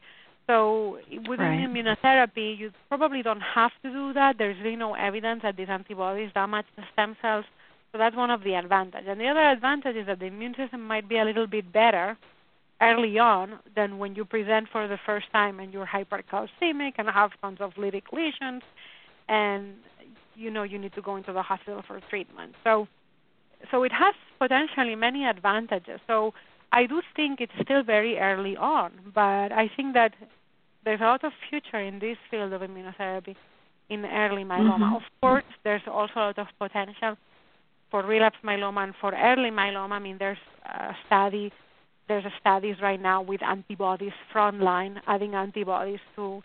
[0.49, 0.99] So
[1.29, 1.61] with right.
[1.61, 4.37] immunotherapy, you probably don't have to do that.
[4.37, 7.45] There's really no evidence that these antibodies damage the stem cells.
[7.93, 9.07] So that's one of the advantages.
[9.09, 12.17] And the other advantage is that the immune system might be a little bit better
[12.81, 17.31] early on than when you present for the first time and you're hypercalcemic and have
[17.41, 18.63] tons of lytic lesions
[19.29, 19.75] and
[20.35, 22.55] you know you need to go into the hospital for treatment.
[22.65, 22.89] So
[23.71, 26.01] so it has potentially many advantages.
[26.07, 26.35] So
[26.73, 30.15] I do think it's still very early on, but I think that
[30.85, 33.37] there's a lot of future in this field of immunotherapy
[33.89, 34.79] in early myeloma.
[34.79, 34.97] Mm-hmm.
[34.97, 37.17] Of course, there's also a lot of potential
[37.91, 39.93] for relapse myeloma and for early myeloma.
[39.93, 41.53] I mean, there's a study,
[42.09, 46.43] there's a studies right now with antibodies frontline, adding antibodies to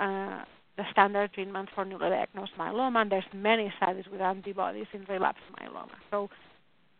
[0.00, 0.42] uh,
[0.78, 5.42] the standard treatment for newly diagnosed myeloma, and there's many studies with antibodies in relapsed
[5.60, 5.96] myeloma.
[6.10, 6.30] So,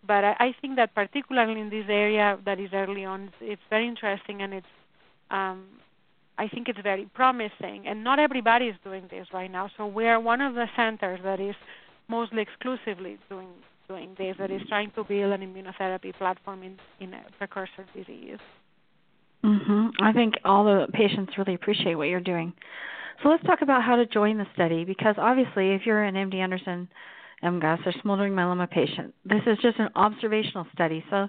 [0.07, 3.87] but I, I think that particularly in this area that is early on, it's very
[3.89, 4.75] interesting, and it's
[5.31, 5.65] um,
[6.39, 7.87] I think it's very promising.
[7.87, 9.71] And not everybody is doing this right now.
[9.77, 11.57] So we are one of the centers that is
[12.09, 13.49] mostly exclusively doing
[13.89, 18.39] doing this, that is trying to build an immunotherapy platform in in precursor disease.
[19.45, 19.93] Mhm.
[20.01, 22.53] I think all the patients really appreciate what you're doing.
[23.23, 26.37] So let's talk about how to join the study because obviously, if you're an MD
[26.37, 26.89] Anderson
[27.43, 31.05] MGUS or smoldering myeloma patient, this is just an observational study.
[31.11, 31.29] So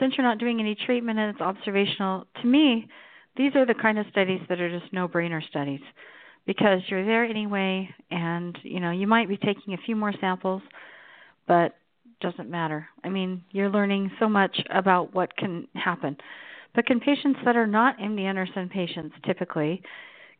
[0.00, 2.88] since you're not doing any treatment and it's observational, to me,
[3.36, 5.80] these are the kind of studies that are just no-brainer studies
[6.46, 10.62] because you're there anyway, and you know you might be taking a few more samples,
[11.48, 11.76] but
[12.20, 12.86] doesn't matter.
[13.02, 16.16] I mean, you're learning so much about what can happen.
[16.74, 19.82] But can patients that are not MD Anderson patients typically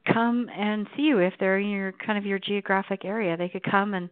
[0.04, 3.36] come and see you if they're in your kind of your geographic area.
[3.36, 4.10] They could come and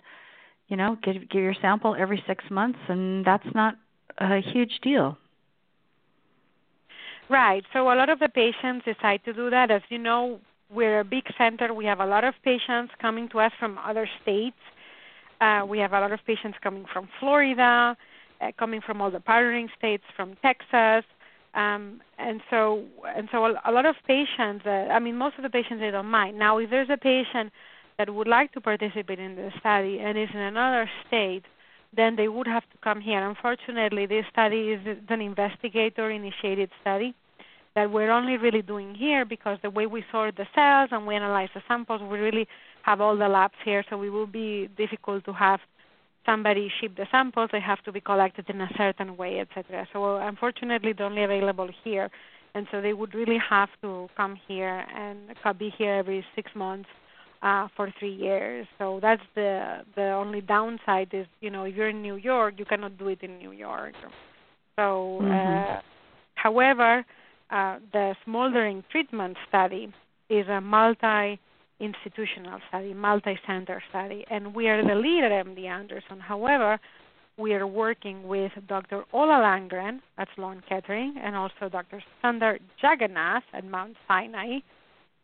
[0.69, 3.77] you know give give your sample every six months, and that's not
[4.19, 5.17] a huge deal.
[7.29, 7.65] Right.
[7.73, 9.71] So a lot of the patients decide to do that.
[9.71, 11.73] As you know, we're a big center.
[11.73, 14.57] We have a lot of patients coming to us from other states.
[15.41, 17.97] Uh, we have a lot of patients coming from Florida,
[18.41, 21.05] uh, coming from all the partnering states, from Texas,
[21.55, 22.85] um, and so,
[23.17, 24.65] and so, a, a lot of patients.
[24.65, 26.39] Uh, I mean, most of the patients they don't mind.
[26.39, 27.53] Now, if there's a patient
[27.99, 31.45] that would like to participate in the study and is in another state,
[31.95, 33.29] then they would have to come here.
[33.29, 37.15] Unfortunately, this study is an investigator-initiated study
[37.75, 41.15] that we're only really doing here because the way we sort the cells and we
[41.15, 42.47] analyze the samples, we really
[42.83, 45.61] have all the labs here, so it will be difficult to have
[46.25, 49.87] somebody ship the samples, they have to be collected in a certain way, etc.
[49.93, 52.11] So unfortunately, they're only available here,
[52.55, 55.19] and so they would really have to come here and
[55.59, 56.89] be here every six months
[57.43, 58.67] uh, for three years.
[58.79, 62.65] So that's the the only downside is you know if you're in New York, you
[62.65, 63.95] cannot do it in New York.
[64.77, 65.77] So, uh, mm-hmm.
[65.77, 65.81] uh,
[66.35, 67.05] however,
[67.51, 69.93] uh, the smoldering treatment study
[70.31, 71.39] is a multi
[71.83, 76.21] institutional study, multi center study, and we are the lead at MD Anderson.
[76.21, 76.79] However,
[77.39, 79.05] we are working with Dr.
[79.13, 82.03] Ola Landgren at Sloan Kettering and also Dr.
[82.23, 84.59] Sundar Jagannath at Mount Sinai.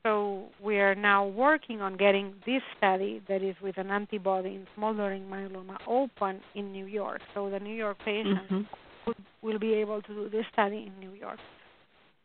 [0.04, 4.66] So we are now working on getting this study that is with an antibody in
[4.74, 7.20] smoldering myeloma open in New York.
[7.34, 9.12] So the New York patients mm-hmm.
[9.42, 11.38] will, be able to do this study in New York.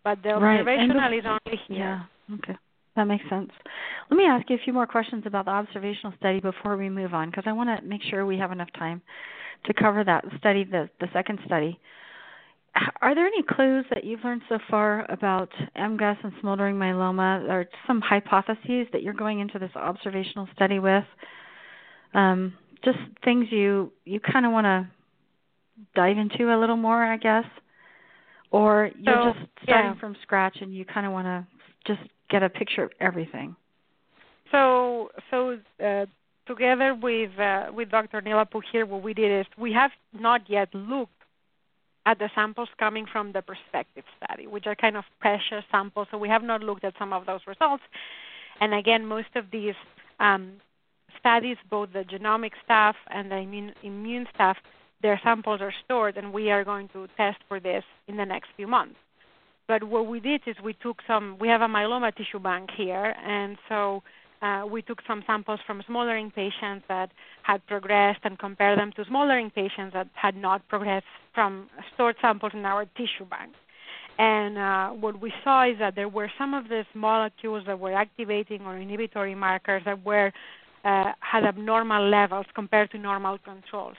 [0.04, 1.78] But the observational is only here.
[2.30, 2.36] Yeah.
[2.36, 2.56] Okay.
[2.96, 3.50] That makes sense.
[4.10, 7.14] Let me ask you a few more questions about the observational study before we move
[7.14, 9.02] on, because I want to make sure we have enough time
[9.66, 11.80] to cover that study, the, the second study.
[13.02, 17.66] Are there any clues that you've learned so far about MGUS and smoldering myeloma, or
[17.86, 21.04] some hypotheses that you're going into this observational study with?
[22.16, 22.54] Um,
[22.84, 24.88] just things you you kind of want to
[25.96, 27.46] dive into a little more, I guess,
[28.52, 30.00] or you're so, just starting yeah.
[30.00, 31.48] from scratch and you kind of want to
[31.86, 33.56] just get a picture of everything.
[34.52, 36.06] So, so uh,
[36.46, 38.22] together with uh, with Dr.
[38.22, 41.12] Neelapu here, what we did is we have not yet looked
[42.06, 46.08] at the samples coming from the prospective study, which are kind of pressure samples.
[46.12, 47.84] So we have not looked at some of those results.
[48.60, 49.76] And again, most of these
[50.20, 50.54] um,
[51.18, 54.58] studies, both the genomic stuff and the immune, immune stuff,
[55.02, 58.50] their samples are stored, and we are going to test for this in the next
[58.56, 58.96] few months.
[59.68, 61.38] But what we did is we took some.
[61.40, 64.04] We have a myeloma tissue bank here, and so
[64.42, 67.10] uh, we took some samples from smoldering patients that
[67.44, 72.52] had progressed and compared them to smoldering patients that had not progressed from stored samples
[72.54, 73.54] in our tissue bank.
[74.20, 77.94] And uh, what we saw is that there were some of these molecules that were
[77.94, 80.32] activating or inhibitory markers that were
[80.84, 83.96] uh, had abnormal levels compared to normal controls.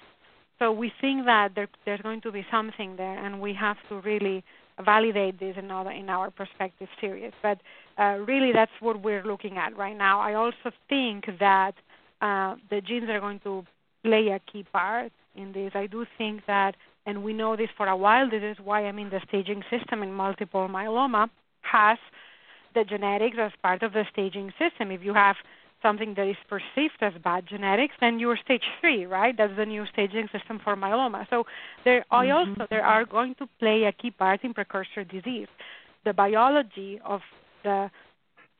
[0.58, 4.00] So we think that there, there's going to be something there, and we have to
[4.02, 4.44] really
[4.82, 7.32] validate this in our in our prospective series.
[7.42, 7.58] But
[7.98, 10.20] uh, really, that's what we're looking at right now.
[10.20, 11.74] I also think that
[12.20, 13.64] uh, the genes are going to
[14.02, 15.72] play a key part in this.
[15.74, 18.28] I do think that, and we know this for a while.
[18.28, 21.28] This is why I mean the staging system in multiple myeloma
[21.62, 21.98] has
[22.74, 24.90] the genetics as part of the staging system.
[24.90, 25.36] If you have
[25.84, 29.34] something that is perceived as bad genetics, then you're stage three, right?
[29.36, 31.28] That's the new staging system for myeloma.
[31.30, 31.44] So
[31.84, 32.16] there, mm-hmm.
[32.16, 35.48] I also there are going to play a key part in precursor disease.
[36.04, 37.20] The biology of
[37.62, 37.90] the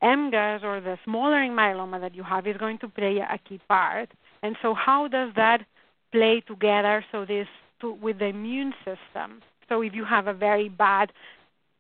[0.03, 4.11] MGUS or the smoldering myeloma that you have is going to play a key part.
[4.43, 5.61] And so how does that
[6.13, 7.05] play together?
[7.11, 7.49] So this
[7.81, 9.43] to, with the immune system.
[9.69, 11.11] So if you have a very bad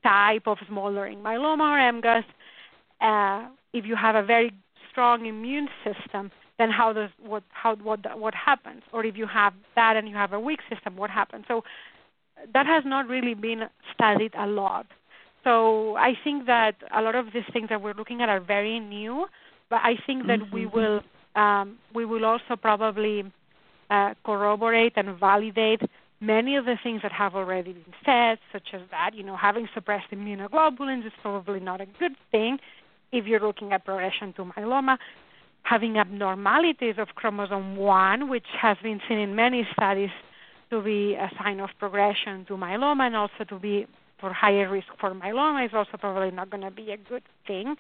[0.02, 2.24] type of smoldering myeloma or MGUS,
[3.00, 4.52] uh, if you have a very
[4.94, 8.82] strong immune system, then how does what how what what happens?
[8.92, 11.44] Or if you have that and you have a weak system, what happens?
[11.48, 11.62] So
[12.52, 14.86] that has not really been studied a lot.
[15.42, 18.78] So I think that a lot of these things that we're looking at are very
[18.80, 19.26] new,
[19.68, 20.54] but I think that mm-hmm.
[20.54, 21.00] we will
[21.34, 23.24] um, we will also probably
[23.90, 25.82] uh, corroborate and validate
[26.20, 29.68] many of the things that have already been said, such as that you know having
[29.74, 32.58] suppressed immunoglobulins is probably not a good thing
[33.14, 34.98] if you're looking at progression to myeloma,
[35.62, 40.10] having abnormalities of chromosome 1, which has been seen in many studies
[40.70, 43.86] to be a sign of progression to myeloma and also to be
[44.20, 47.76] for higher risk for myeloma is also probably not going to be a good thing.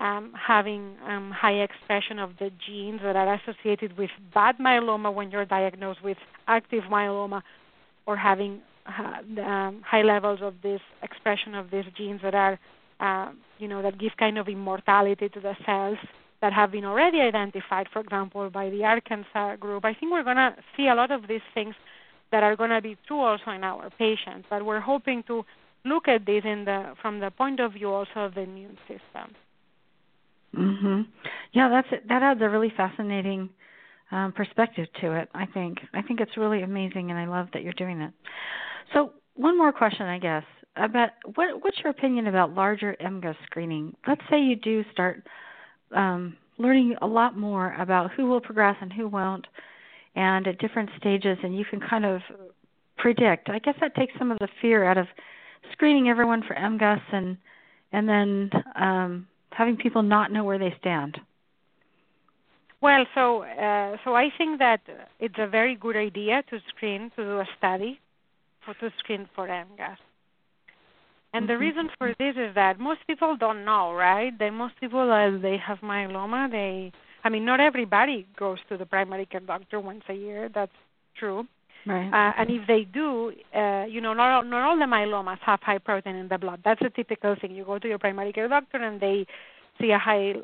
[0.00, 5.30] Um, having um, high expression of the genes that are associated with bad myeloma when
[5.30, 7.42] you're diagnosed with active myeloma,
[8.06, 12.58] or having uh, um, high levels of this expression of these genes that are
[13.04, 15.98] uh, you know, that give kind of immortality to the cells
[16.40, 19.84] that have been already identified, for example, by the Arkansas group.
[19.84, 21.74] I think we're going to see a lot of these things
[22.32, 25.44] that are going to be true also in our patients, but we're hoping to
[25.84, 29.26] look at this in the from the point of view also of the immune system.
[30.56, 31.06] Mhm.
[31.52, 32.08] Yeah, that's it.
[32.08, 33.50] that adds a really fascinating
[34.10, 35.28] um, perspective to it.
[35.34, 38.12] I think I think it's really amazing, and I love that you're doing it.
[38.94, 40.44] So one more question, I guess
[40.76, 43.94] about what what's your opinion about larger MGUS screening?
[44.06, 45.22] Let's say you do start
[45.94, 49.46] um, learning a lot more about who will progress and who won't,
[50.16, 52.20] and at different stages, and you can kind of
[52.96, 53.48] predict.
[53.50, 55.06] I guess that takes some of the fear out of
[55.72, 57.36] screening everyone for MGUS and
[57.92, 61.18] and then um, having people not know where they stand.
[62.80, 64.80] Well, so uh, so I think that
[65.20, 68.00] it's a very good idea to screen to do a study
[68.64, 69.96] for to screen for MGUS.
[71.34, 71.62] And the mm-hmm.
[71.62, 74.32] reason for this is that most people don't know, right?
[74.38, 76.92] That most people, as they have myeloma, they,
[77.24, 80.48] I mean, not everybody goes to the primary care doctor once a year.
[80.54, 80.72] That's
[81.18, 81.46] true.
[81.86, 82.08] Right.
[82.08, 85.60] Uh, and if they do, uh, you know, not all, not all the myelomas have
[85.60, 86.60] high protein in the blood.
[86.64, 87.50] That's a typical thing.
[87.50, 89.26] You go to your primary care doctor, and they
[89.80, 90.34] see a high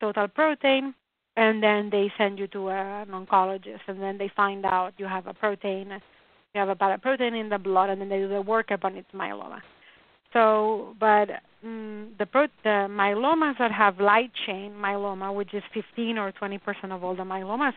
[0.00, 0.94] total protein,
[1.36, 5.26] and then they send you to an oncologist, and then they find out you have
[5.26, 6.00] a protein,
[6.54, 9.10] you have a paraprotein in the blood, and then they do the workup on its
[9.14, 9.60] myeloma.
[10.32, 11.28] So, but
[11.64, 16.58] mm, the, pro- the myelomas that have light chain myeloma, which is 15 or 20
[16.58, 17.72] percent of all the myelomas,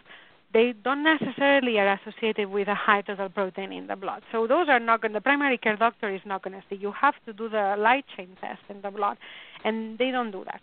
[0.54, 4.22] they don't necessarily are associated with a high total protein in the blood.
[4.32, 5.14] So those are not going.
[5.14, 6.76] The primary care doctor is not going to see.
[6.76, 9.18] You have to do the light chain test in the blood,
[9.66, 10.62] and they don't do that.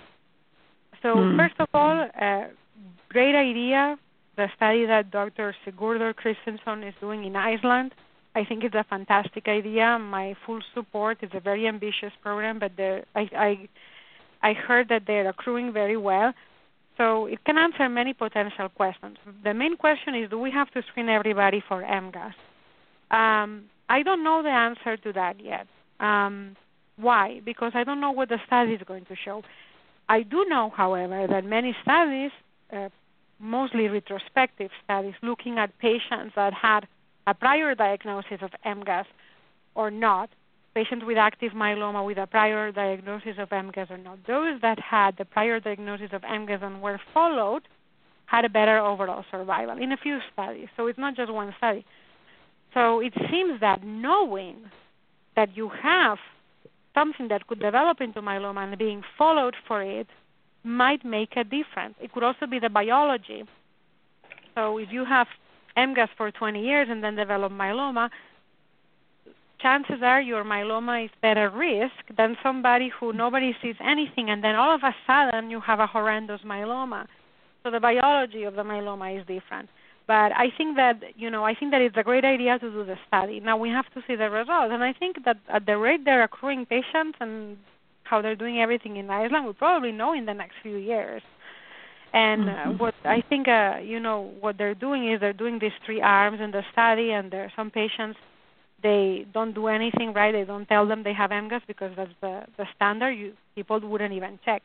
[1.02, 1.36] So Hmm.
[1.36, 2.44] first of all, uh,
[3.08, 3.98] great idea.
[4.36, 5.54] The study that Dr.
[5.66, 7.92] Sigurdur Kristinsson is doing in Iceland.
[8.34, 9.98] I think it's a fantastic idea.
[9.98, 11.18] My full support.
[11.20, 13.68] It's a very ambitious program, but the, I, I
[14.42, 16.32] I heard that they're accruing very well.
[16.96, 19.16] So it can answer many potential questions.
[19.42, 22.34] The main question is, do we have to screen everybody for MGUS?
[23.10, 25.66] Um, I don't know the answer to that yet.
[25.98, 26.56] Um,
[26.96, 27.40] why?
[27.44, 29.42] Because I don't know what the study is going to show.
[30.08, 32.32] I do know, however, that many studies,
[32.72, 32.88] uh,
[33.38, 36.86] mostly retrospective studies, looking at patients that had
[37.26, 39.04] a prior diagnosis of MGUS
[39.74, 40.30] or not,
[40.74, 45.16] patients with active myeloma with a prior diagnosis of MGUS or not, those that had
[45.18, 47.62] the prior diagnosis of MGUS and were followed
[48.26, 50.68] had a better overall survival in a few studies.
[50.76, 51.84] So it's not just one study.
[52.74, 54.70] So it seems that knowing
[55.34, 56.18] that you have
[56.94, 60.06] something that could develop into myeloma and being followed for it
[60.62, 61.94] might make a difference.
[62.00, 63.44] It could also be the biology.
[64.54, 65.26] So if you have
[65.76, 68.10] MGUS for 20 years and then develop myeloma,
[69.60, 74.54] chances are your myeloma is better risk than somebody who nobody sees anything and then
[74.56, 77.06] all of a sudden you have a horrendous myeloma.
[77.62, 79.68] So the biology of the myeloma is different.
[80.06, 82.84] But I think that you know I think that it's a great idea to do
[82.84, 83.38] the study.
[83.38, 86.24] Now we have to see the results, and I think that at the rate they're
[86.24, 87.56] accruing patients and
[88.02, 91.22] how they're doing everything in Iceland, we'll probably know in the next few years.
[92.12, 92.78] And uh, Mhm.
[92.78, 96.40] what I think, uh, you know, what they're doing is they're doing these three arms
[96.40, 98.18] in the study, and there are some patients
[98.82, 100.32] they don't do anything right.
[100.32, 103.12] They don't tell them they have MGUS because that's the the standard.
[103.12, 104.62] You people wouldn't even check.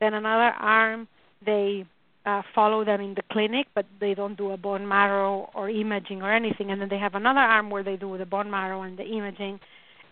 [0.00, 1.08] Then another arm
[1.44, 1.84] they
[2.26, 6.22] uh, follow them in the clinic, but they don't do a bone marrow or imaging
[6.22, 6.70] or anything.
[6.70, 9.60] And then they have another arm where they do the bone marrow and the imaging,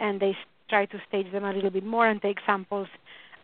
[0.01, 0.37] and they
[0.69, 2.89] try to stage them a little bit more and take samples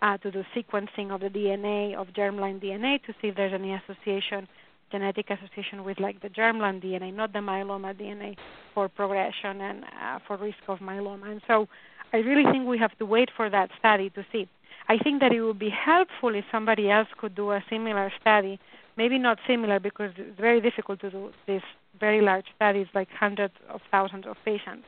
[0.02, 3.74] uh, to do sequencing of the DNA of germline DNA to see if there's any
[3.74, 4.46] association,
[4.90, 8.36] genetic association with like the germline DNA, not the myeloma DNA,
[8.74, 11.30] for progression and uh, for risk of myeloma.
[11.30, 11.68] And so,
[12.12, 14.48] I really think we have to wait for that study to see.
[14.88, 18.60] I think that it would be helpful if somebody else could do a similar study.
[18.96, 21.62] Maybe not similar because it's very difficult to do these
[21.98, 24.86] very large studies, like hundreds of thousands of patients.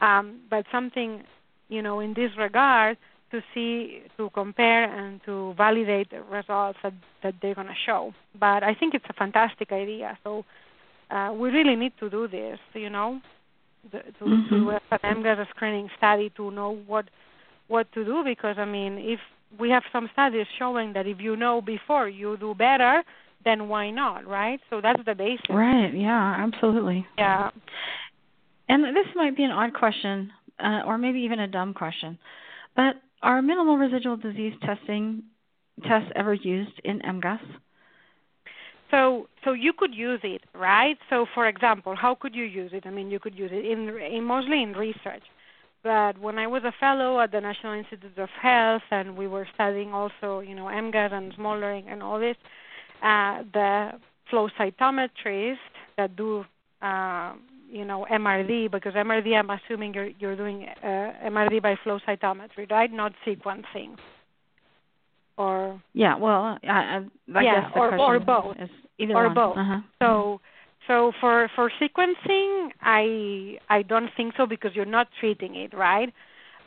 [0.00, 1.24] Um, but something,
[1.68, 2.96] you know, in this regard,
[3.30, 8.12] to see, to compare, and to validate the results that, that they're going to show.
[8.38, 10.18] But I think it's a fantastic idea.
[10.22, 10.44] So
[11.10, 13.20] uh, we really need to do this, you know,
[13.90, 14.48] the, to, Mhm.
[14.48, 17.06] to do an MGUS screening study to know what
[17.68, 19.20] what to do because I mean if
[19.58, 23.02] we have some studies showing that if you know before you do better,
[23.44, 24.60] then why not, right?
[24.70, 25.46] So that's the basis.
[25.48, 25.92] Right.
[25.94, 26.36] Yeah.
[26.38, 27.06] Absolutely.
[27.18, 27.50] Yeah.
[28.68, 32.18] And this might be an odd question, uh, or maybe even a dumb question,
[32.74, 35.24] but are minimal residual disease testing
[35.88, 37.40] tests ever used in MGUS?
[38.90, 40.98] So so you could use it, right?
[41.10, 42.84] So for example, how could you use it?
[42.86, 45.24] I mean, you could use it in, in mostly in research.
[45.82, 49.46] But when I was a fellow at the National Institute of Health, and we were
[49.54, 52.36] studying also, you know, MGUS and smoldering and all this,
[53.02, 53.90] uh, the
[54.30, 55.58] flow cytometrists
[55.98, 56.44] that do,
[56.80, 57.34] uh,
[57.70, 60.86] you know, MRD, because MRD, I'm assuming you're you're doing uh,
[61.26, 62.92] MRD by flow cytometry, right?
[62.92, 63.96] Not sequencing.
[65.36, 66.16] Or Yeah.
[66.16, 66.96] Well, I, I,
[67.34, 68.56] I Yeah, guess the or- or both.
[68.58, 69.34] is either Or one.
[69.34, 69.56] both.
[69.56, 69.80] Uh-huh.
[70.00, 70.40] So
[70.86, 76.12] so for for sequencing, I I don't think so because you're not treating it, right?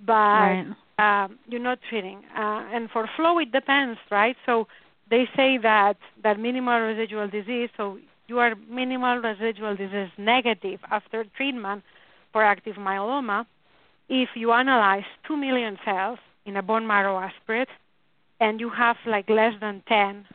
[0.05, 0.65] But Right.
[0.99, 2.19] um, you're not treating.
[2.35, 4.35] Uh, and for flow, it depends, right?
[4.45, 4.67] So
[5.09, 7.69] they say that that minimal residual disease.
[7.77, 7.97] So
[8.27, 11.83] you are minimal residual disease negative after treatment
[12.31, 13.45] for active myeloma
[14.09, 17.69] if you analyze two million cells in a bone marrow aspirate
[18.39, 20.25] and you have like less than 10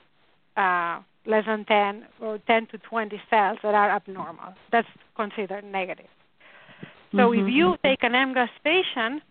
[0.56, 4.54] uh, less than 10 or 10 to 20 cells that are abnormal.
[4.72, 6.08] That's considered negative.
[7.14, 7.52] So if Mhm.
[7.52, 9.22] you take an MGUS patient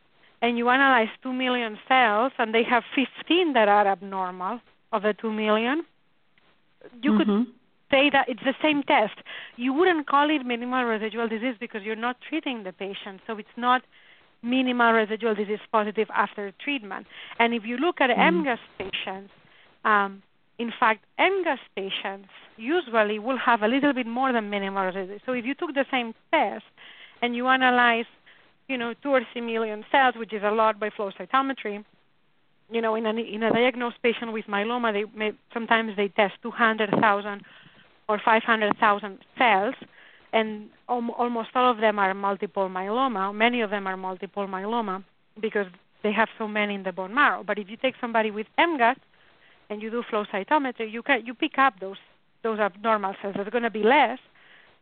[0.42, 5.14] and you analyze 2 million cells and they have 15 that are abnormal of the
[5.14, 5.86] 2 million,
[7.02, 7.48] you could Mhm.
[7.92, 9.18] Say that it's the same test.
[9.58, 13.22] You wouldn't call it minimal residual disease because you're not treating the patient.
[13.28, 13.82] So it's not
[14.42, 17.06] minimal residual disease positive after treatment.
[17.38, 18.18] And if you look at Mm.
[18.18, 19.32] MGUS patients,
[19.84, 20.22] Um,
[20.60, 25.22] in fact, MGUS patients usually will have a little bit more than minimal residues.
[25.26, 26.66] So if you took the same test
[27.22, 28.06] and you analyze,
[28.68, 31.84] you know, two or three million cells, which is a lot by flow cytometry,
[32.70, 36.36] you know, in a, in a diagnosed patient with myeloma, they may, sometimes they test
[36.44, 37.42] 200,000
[38.12, 39.76] or 500,000 cells,
[40.34, 43.34] and al- almost all of them are multiple myeloma.
[43.34, 45.04] Many of them are multiple myeloma
[45.40, 45.68] because
[46.04, 47.44] they have so many in the bone marrow.
[47.44, 48.98] But if you take somebody with MGUS
[49.70, 52.02] and you do flow cytometry, you can you pick up those
[52.44, 53.36] those abnormal cells.
[53.38, 54.20] It's going to be less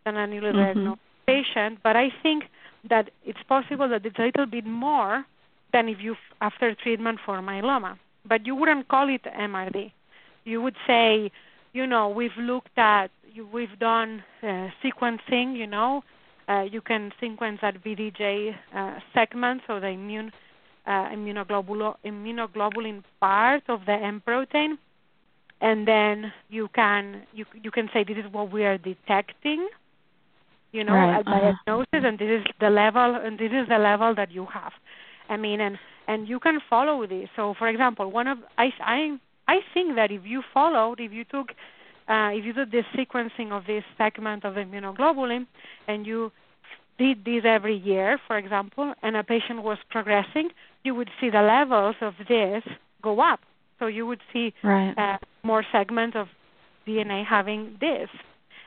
[0.05, 0.93] than a newly mm-hmm.
[1.27, 2.45] patient, but I think
[2.89, 5.25] that it's possible that it's a little bit more
[5.73, 7.99] than if you after treatment for myeloma.
[8.25, 9.91] But you wouldn't call it MRD.
[10.45, 11.31] You would say,
[11.73, 13.07] you know, we've looked at,
[13.53, 15.55] we've done uh, sequencing.
[15.55, 16.03] You know,
[16.47, 20.31] uh, you can sequence that VDJ uh, segment, so the immune
[20.85, 24.77] uh, immunoglobulin, immunoglobulin part of the M protein,
[25.61, 29.67] and then you can you you can say this is what we are detecting
[30.71, 31.21] you know, right.
[31.21, 32.07] a diagnosis, uh-huh.
[32.07, 34.71] and this is the level, and this is the level that you have.
[35.27, 37.29] I mean, and and you can follow this.
[37.35, 39.17] So, for example, one of I I
[39.49, 41.47] I think that if you followed, if you took,
[42.07, 45.47] uh, if you did the sequencing of this segment of immunoglobulin,
[45.87, 46.31] and you
[46.99, 50.49] did this every year, for example, and a patient was progressing,
[50.83, 52.63] you would see the levels of this
[53.01, 53.39] go up.
[53.79, 54.93] So you would see right.
[54.95, 56.27] uh, more segments of
[56.87, 58.09] DNA having this.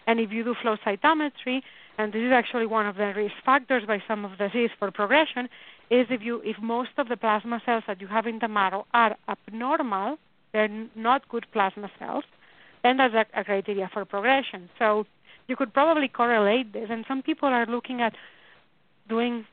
[0.08, 1.60] And if you do flow cytometry,
[1.96, 4.90] and this is actually one of the risk factors by some of the disease for
[4.90, 5.48] progression,
[5.90, 8.84] is if you if most of the plasma cells that you have in the marrow
[8.92, 10.18] are abnormal,
[10.52, 12.24] they're not good plasma cells,
[12.82, 14.68] then that's a, a criteria for progression.
[14.78, 15.06] So
[15.48, 18.14] you could probably correlate this, and some people are looking at
[19.08, 19.46] doing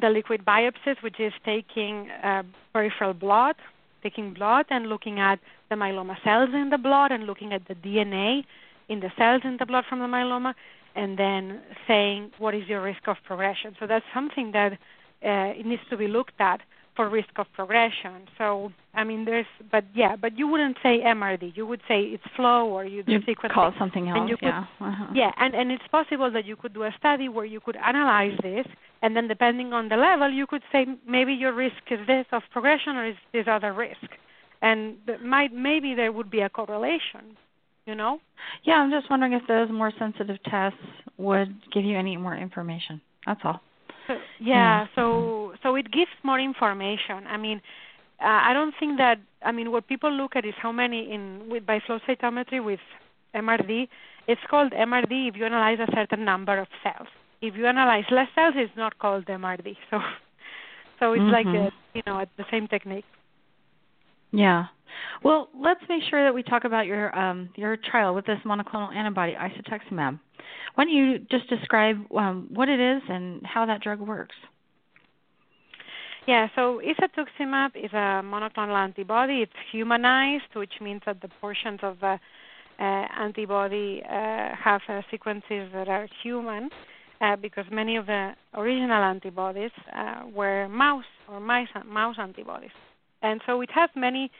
[0.00, 2.42] the liquid biopsies, which is taking uh,
[2.72, 3.56] peripheral blood,
[4.02, 5.38] taking blood and looking at
[5.68, 8.44] the myeloma cells in the blood and looking at the DNA
[8.88, 10.54] in the cells in the blood from the myeloma
[10.94, 13.74] and then saying what is your risk of progression.
[13.78, 14.78] So that's something that
[15.24, 16.60] uh, needs to be looked at
[16.94, 18.28] for risk of progression.
[18.38, 21.56] So I mean, there's, but yeah, but you wouldn't say MRD.
[21.56, 24.30] You would say it's flow, or you you sequence call something else.
[24.30, 25.06] Could, yeah, uh-huh.
[25.14, 28.36] yeah, and and it's possible that you could do a study where you could analyze
[28.42, 28.66] this,
[29.02, 32.42] and then depending on the level, you could say maybe your risk is this of
[32.52, 34.08] progression or is this other risk,
[34.60, 37.36] and might maybe there would be a correlation
[37.86, 38.20] you know?
[38.64, 40.78] Yeah, I'm just wondering if those more sensitive tests
[41.18, 43.00] would give you any more information.
[43.26, 43.60] That's all.
[44.06, 47.26] So, yeah, so so it gives more information.
[47.28, 47.60] I mean,
[48.20, 51.48] uh, I don't think that I mean what people look at is how many in
[51.50, 52.80] with by flow cytometry with
[53.34, 53.88] MRD.
[54.28, 57.08] It's called MRD if you analyze a certain number of cells.
[57.40, 59.76] If you analyze less cells, it's not called MRD.
[59.90, 60.00] So
[61.00, 61.32] so it's mm-hmm.
[61.32, 63.04] like a, you know the same technique.
[64.30, 64.66] Yeah.
[65.22, 68.94] Well, let's make sure that we talk about your um, your trial with this monoclonal
[68.94, 70.18] antibody, isatuximab.
[70.74, 74.34] Why don't you just describe um, what it is and how that drug works?
[76.26, 79.42] Yeah, so isatuximab is a monoclonal antibody.
[79.42, 82.18] It's humanized, which means that the portions of the
[82.78, 86.70] uh, antibody uh, have uh, sequences that are human,
[87.20, 92.70] uh, because many of the original antibodies uh, were mouse or mice, mouse antibodies.
[93.22, 94.30] And so it has many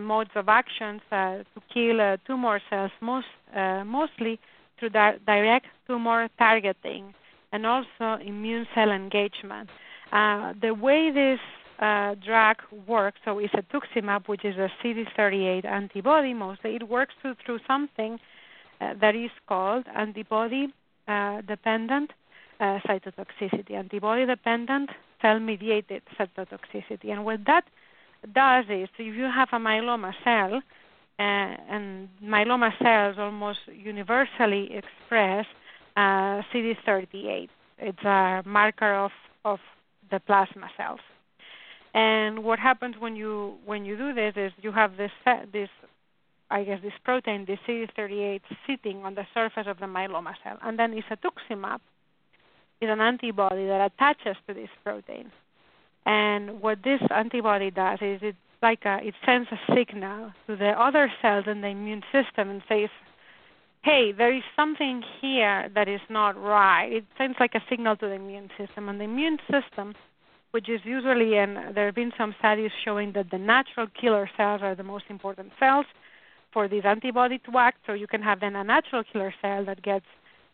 [0.00, 4.38] modes of actions uh, to kill uh, tumor cells, most, uh, mostly
[4.78, 7.14] through di- direct tumor targeting
[7.52, 9.68] and also immune cell engagement.
[10.12, 11.40] Uh, the way this
[11.78, 12.56] uh, drug
[12.86, 18.18] works, so isatuximab, which is a CD38 antibody mostly, it works through, through something
[19.00, 20.66] that is called antibody
[21.46, 22.10] dependent
[22.60, 24.90] cytotoxicity, antibody dependent
[25.22, 27.10] cell mediated cytotoxicity.
[27.10, 27.64] And what that
[28.32, 30.62] does is if you have a myeloma cell,
[31.18, 35.46] uh, and myeloma cells almost universally express
[35.96, 37.48] uh, CD38.
[37.78, 39.12] It's a marker of,
[39.44, 39.58] of
[40.10, 41.00] the plasma cells.
[41.94, 45.10] And what happens when you when you do this is you have this
[45.52, 45.70] this
[46.50, 50.78] I guess this protein, the CD38, sitting on the surface of the myeloma cell, and
[50.78, 51.80] then isatuximab
[52.80, 55.32] is an antibody that attaches to this protein.
[56.06, 60.70] And what this antibody does is it like a, it sends a signal to the
[60.70, 62.88] other cells in the immune system and says,
[63.82, 68.06] "Hey, there is something here that is not right." It sends like a signal to
[68.06, 69.94] the immune system, and the immune system,
[70.52, 74.62] which is usually, and there have been some studies showing that the natural killer cells
[74.62, 75.86] are the most important cells
[76.52, 77.78] for this antibody to act.
[77.84, 80.06] So you can have then a natural killer cell that gets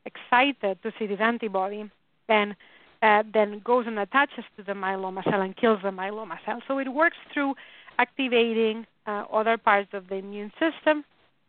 [0.06, 1.90] excited to see this antibody,
[2.28, 2.56] and
[3.02, 6.60] uh, then goes and attaches to the myeloma cell and kills the myeloma cell.
[6.68, 7.54] So it works through
[7.98, 11.04] activating uh, other parts of the immune system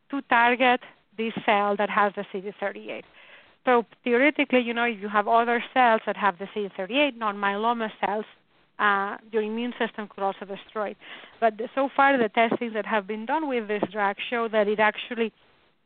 [0.10, 0.82] to target
[1.18, 3.04] this cell that has the CD38.
[3.66, 8.26] So theoretically, you know, if you have other cells that have the CD38, non-myeloma cells,
[8.80, 10.98] uh, your immune system could also destroy it.
[11.40, 14.80] But so far, the testings that have been done with this drug show that it
[14.80, 15.32] actually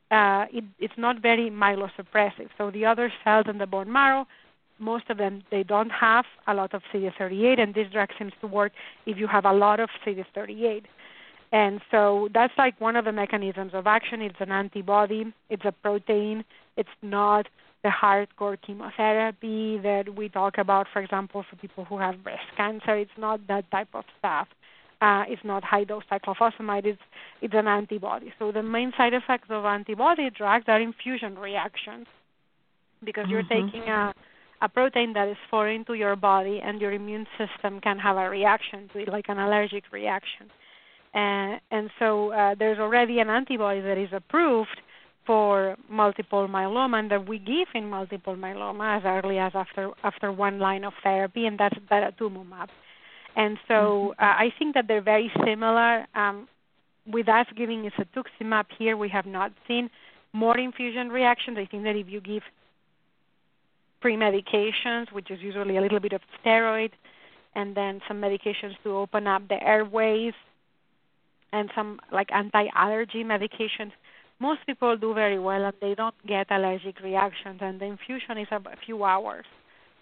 [0.10, 2.48] uh, it, it's not very myelosuppressive.
[2.58, 4.26] So the other cells in the bone marrow,
[4.80, 8.48] most of them they don't have a lot of CD38, and this drug seems to
[8.48, 8.72] work
[9.06, 10.84] if you have a lot of CD38.
[11.52, 14.22] And so that's like one of the mechanisms of action.
[14.22, 15.34] It's an antibody.
[15.50, 16.44] It's a protein.
[16.76, 17.48] It's not
[17.84, 22.96] the hardcore chemotherapy that we talk about, for example, for people who have breast cancer.
[22.98, 24.48] It's not that type of stuff.
[25.00, 26.86] Uh, it's not high dose cyclophosphamide.
[26.86, 27.02] It's
[27.42, 28.34] it's an antibody.
[28.40, 32.08] So the main side effects of antibody drugs are infusion reactions,
[33.04, 33.32] because mm-hmm.
[33.32, 34.14] you're taking a
[34.62, 38.30] a protein that is foreign to your body, and your immune system can have a
[38.30, 40.50] reaction to it, like an allergic reaction.
[41.14, 44.82] And, and so uh, there's already an antibody that is approved
[45.26, 50.32] for multiple myeloma and that we give in multiple myeloma as early as after after
[50.32, 52.70] one line of therapy, and that's daratumumab.
[53.36, 54.24] And so mm-hmm.
[54.24, 56.08] uh, I think that they're very similar.
[56.16, 56.48] Um,
[57.06, 59.90] with us giving isatuximab here, we have not seen
[60.34, 61.58] more infusion reactions.
[61.58, 62.44] I think that if you give
[64.08, 66.92] pre-medications, which is usually a little bit of steroid,
[67.56, 70.34] and then some medications to open up the airways,
[71.52, 73.92] and some like anti-allergy medications,
[74.40, 78.48] most people do very well and they don't get allergic reactions and the infusion is
[78.52, 79.46] a few hours.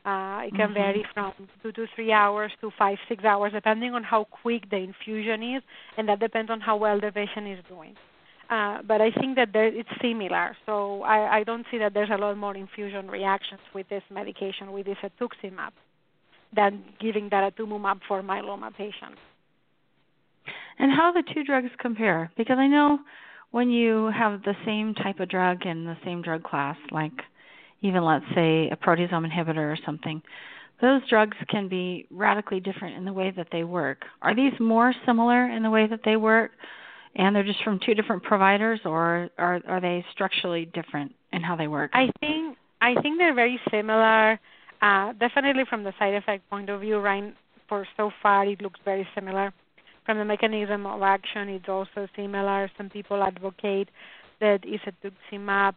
[0.05, 0.73] Uh, it can mm-hmm.
[0.73, 1.33] vary from
[1.63, 5.63] two to three hours to five six hours depending on how quick the infusion is
[5.97, 7.95] and that depends on how well the patient is doing
[8.49, 10.55] uh, but I think that there, it's similar.
[10.65, 14.71] So I, I don't see that there's a lot more infusion reactions with this medication,
[14.71, 15.71] with this isatuximab,
[16.55, 19.19] than giving daratumumab for myeloma patients.
[20.77, 22.31] And how the two drugs compare?
[22.37, 22.99] Because I know
[23.51, 27.13] when you have the same type of drug in the same drug class, like
[27.81, 30.21] even let's say a proteasome inhibitor or something,
[30.81, 34.03] those drugs can be radically different in the way that they work.
[34.21, 36.51] Are these more similar in the way that they work,
[37.15, 41.55] and they're just from two different providers, or are are they structurally different in how
[41.55, 41.91] they work?
[41.93, 44.39] I think I think they're very similar.
[44.81, 47.33] Uh, definitely from the side effect point of view, right?
[47.67, 49.53] For so far, it looks very similar
[50.05, 52.69] from the mechanism of action, it's also similar.
[52.77, 53.89] Some people advocate
[54.39, 55.73] that isatuximab,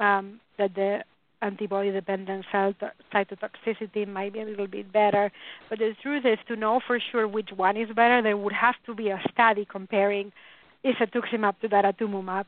[0.00, 1.04] um, that the
[1.42, 2.72] antibody-dependent cell
[3.14, 5.30] cytotoxicity might be a little bit better.
[5.68, 8.76] But the truth is, to know for sure which one is better, there would have
[8.86, 10.32] to be a study comparing
[10.90, 12.46] isatuximab to daratumumab.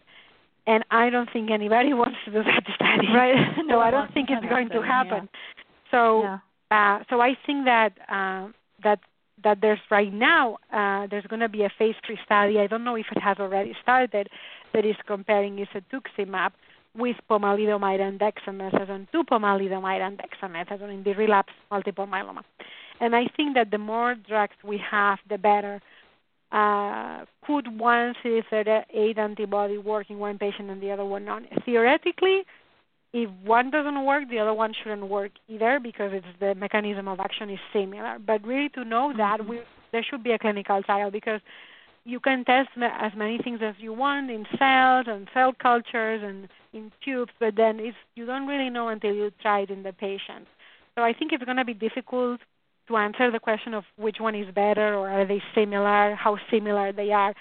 [0.66, 3.09] And I don't think anybody wants to do that study.
[3.12, 3.36] Right.
[3.66, 5.28] no, I don't think it's going to happen.
[5.32, 5.91] Yeah.
[5.91, 6.39] So, yeah.
[6.70, 8.49] Uh, so I think that uh,
[8.82, 9.01] that
[9.43, 12.59] that there's right now uh, there's going to be a phase three study.
[12.59, 14.28] I don't know if it has already started
[14.72, 16.51] that is comparing isatuximab
[16.95, 22.43] with pomalidomide and dexamethasone to pomalidomide and dexamethasone in the relapsed multiple myeloma.
[23.01, 25.80] And I think that the more drugs we have, the better.
[26.51, 31.43] Uh, could one CD38 antibody work in one patient and the other one not?
[31.65, 32.45] Theoretically,
[33.13, 37.21] if one doesn't work, the other one shouldn't work either because it's the mechanism of
[37.21, 38.19] action is similar.
[38.19, 39.51] But really, to know that, mm-hmm.
[39.51, 39.61] we,
[39.93, 41.41] there should be a clinical trial because
[42.05, 46.49] you can test as many things as you want in cells and cell cultures and
[46.73, 49.93] in tubes, but then it's, you don't really know until you try it in the
[49.93, 50.47] patient.
[50.95, 52.41] So I think it's going to be difficult
[52.89, 56.93] to answer the question of which one is better or are they similar, how similar
[56.93, 57.34] they are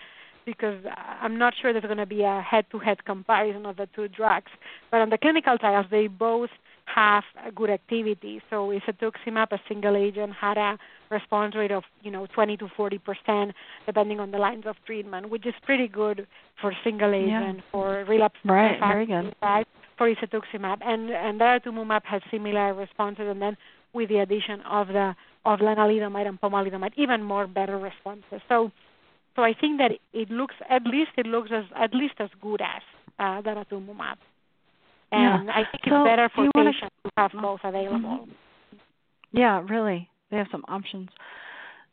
[0.47, 0.81] because
[1.21, 4.49] I'm not sure there's going to be a head-to-head comparison of the two drugs.
[4.89, 6.49] But on the clinical trials, they both
[6.85, 8.41] have a good activity.
[8.49, 10.79] So isatuximab, a single agent, had a
[11.11, 13.51] response rate of you know 20 to 40 percent,
[13.85, 16.25] depending on the lines of treatment, which is pretty good
[16.61, 17.71] for single agent yeah.
[17.71, 18.39] for relapse.
[18.45, 19.35] Right, very good.
[19.97, 23.57] For isatuximab, and and daratumumab has similar responses, and then
[23.93, 25.15] with the addition of the
[25.47, 28.41] of lenalidomide and pomalidomide, even more better responses.
[28.49, 28.71] So
[29.35, 32.61] so I think that it looks at least it looks as at least as good
[32.61, 32.81] as
[33.19, 34.17] uh, daratumumab.
[35.11, 35.53] And yeah.
[35.53, 38.27] I think so it's better for patients to have both available.
[38.27, 39.37] Mm-hmm.
[39.37, 40.09] Yeah, really.
[40.29, 41.09] They have some options.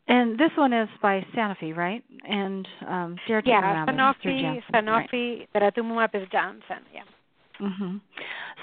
[0.07, 2.03] And this one is by Sanofi, right?
[2.27, 5.47] And um, yeah, Sanofi, Sanofi, right.
[5.55, 6.83] daratumumab is Janssen.
[6.93, 7.01] Yeah.
[7.59, 8.01] Mhm.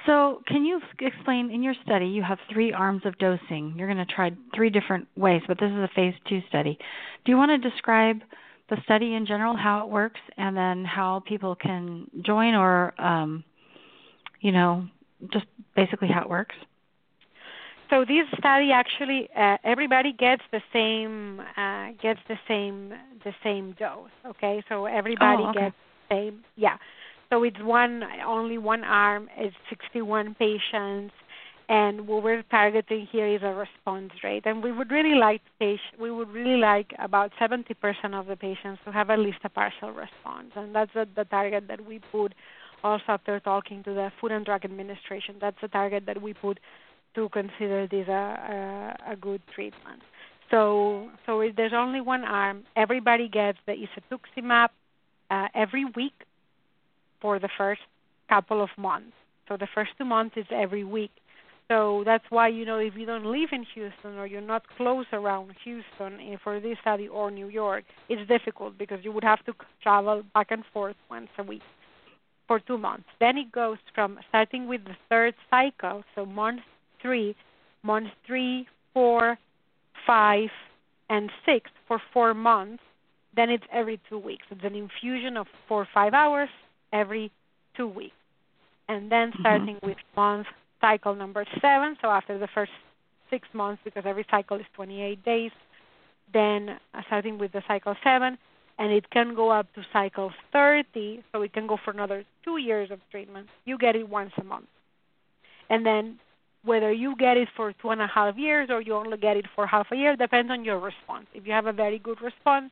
[0.07, 3.74] So, can you explain in your study you have three arms of dosing.
[3.76, 6.78] You're going to try three different ways, but this is a phase 2 study.
[7.24, 8.22] Do you want to describe
[8.68, 13.45] the study in general, how it works, and then how people can join or, um,
[14.40, 14.88] you know,
[15.32, 16.57] just basically how it works?
[17.93, 23.72] so this study actually uh, everybody gets the same uh, gets the same the same
[23.78, 24.09] dose.
[24.26, 25.61] Okay, so everybody oh, okay.
[25.61, 25.76] gets
[26.09, 26.45] the same.
[26.57, 26.78] Yeah.
[27.33, 29.30] So it's one only one arm.
[29.39, 31.14] It's 61 patients,
[31.66, 34.43] and what we're targeting here is a response rate.
[34.45, 37.64] And we would really like patient, we would really like about 70%
[38.12, 41.68] of the patients to have at least a partial response, and that's the, the target
[41.68, 42.35] that we put.
[42.85, 46.61] Also, after talking to the Food and Drug Administration, that's the target that we put
[47.14, 50.03] to consider this a, a, a good treatment.
[50.51, 54.68] So, so if there's only one arm, everybody gets the isatuximab
[55.30, 56.12] uh, every week
[57.23, 57.81] for the first
[58.29, 59.12] couple of months.
[59.49, 61.12] So the first two months is every week.
[61.68, 65.07] So that's why you know if you don't live in Houston or you're not close
[65.12, 69.43] around Houston eh, for this study or New York, it's difficult because you would have
[69.47, 71.62] to travel back and forth once a week
[72.47, 73.07] for two months.
[73.20, 76.61] Then it goes from starting with the third cycle, so month
[77.01, 77.35] three,
[77.83, 79.39] month three, four,
[80.07, 80.51] five,
[81.09, 82.83] and six for four months.
[83.35, 84.45] Then it's every two weeks.
[84.51, 86.51] It's an infusion of four five hours
[86.93, 87.30] every
[87.76, 88.14] two weeks.
[88.88, 89.86] And then starting mm-hmm.
[89.86, 90.47] with month
[90.80, 92.72] cycle number seven, so after the first
[93.30, 95.53] six months, because every cycle is 28 days,
[96.32, 98.36] then uh, starting with the cycle seven,
[98.78, 102.59] and it can go up to cycle 30, so it can go for another two
[102.59, 103.49] years of treatment.
[103.64, 104.66] You get it once a month.
[105.70, 106.18] And then
[106.64, 109.47] whether you get it for two and a half years or you only get it
[109.55, 111.26] for half a year depends on your response.
[111.34, 112.70] If you have a very good response,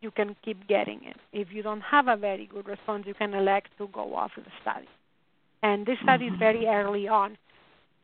[0.00, 1.16] you can keep getting it.
[1.32, 4.42] If you don't have a very good response, you can elect to go off the
[4.62, 4.88] study.
[5.62, 6.34] And this study mm-hmm.
[6.34, 7.36] is very early on.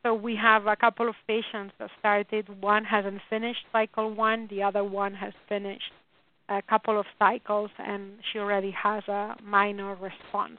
[0.03, 2.49] So we have a couple of patients that started.
[2.61, 5.93] One hasn't finished cycle one, the other one has finished
[6.49, 10.59] a couple of cycles, and she already has a minor response.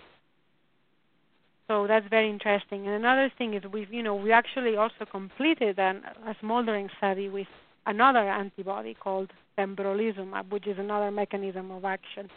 [1.67, 2.87] So that's very interesting.
[2.87, 7.29] And another thing is we've, you know, we actually also completed an, a smoldering study
[7.29, 7.47] with
[7.85, 12.29] another antibody called pembrolizumab, which is another mechanism of action.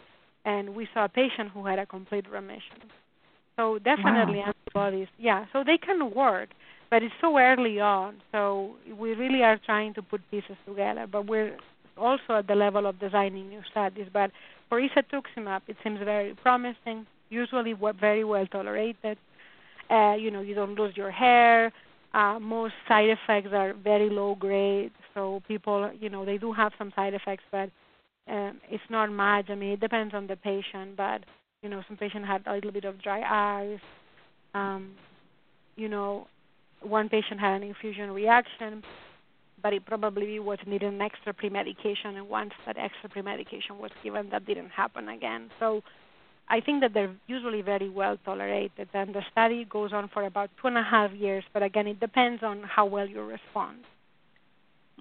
[0.45, 2.79] And we saw a patient who had a complete remission.
[3.57, 4.53] So definitely wow.
[4.53, 5.45] antibodies, yeah.
[5.51, 6.49] So they can work,
[6.89, 8.21] but it's so early on.
[8.31, 11.07] So we really are trying to put pieces together.
[11.11, 11.57] But we're
[11.97, 14.07] also at the level of designing new studies.
[14.13, 14.31] But
[14.69, 19.17] for isatuximab, it seems very promising usually very well tolerated.
[19.89, 21.71] Uh, you know, you don't lose your hair.
[22.13, 26.73] Uh, most side effects are very low grade, so people, you know, they do have
[26.77, 27.71] some side effects, but
[28.31, 29.45] um, it's not much.
[29.49, 31.23] I mean, it depends on the patient, but
[31.63, 33.79] you know, some patient had a little bit of dry eyes.
[34.53, 34.91] Um,
[35.75, 36.27] you know,
[36.81, 38.83] one patient had an infusion reaction,
[39.63, 44.29] but it probably was needing an extra pre-medication, and once that extra pre-medication was given,
[44.29, 45.49] that didn't happen again.
[45.59, 45.81] So
[46.47, 50.51] I think that they're usually very well tolerated, and the study goes on for about
[50.61, 51.43] two and a half years.
[51.53, 53.79] But again, it depends on how well you respond.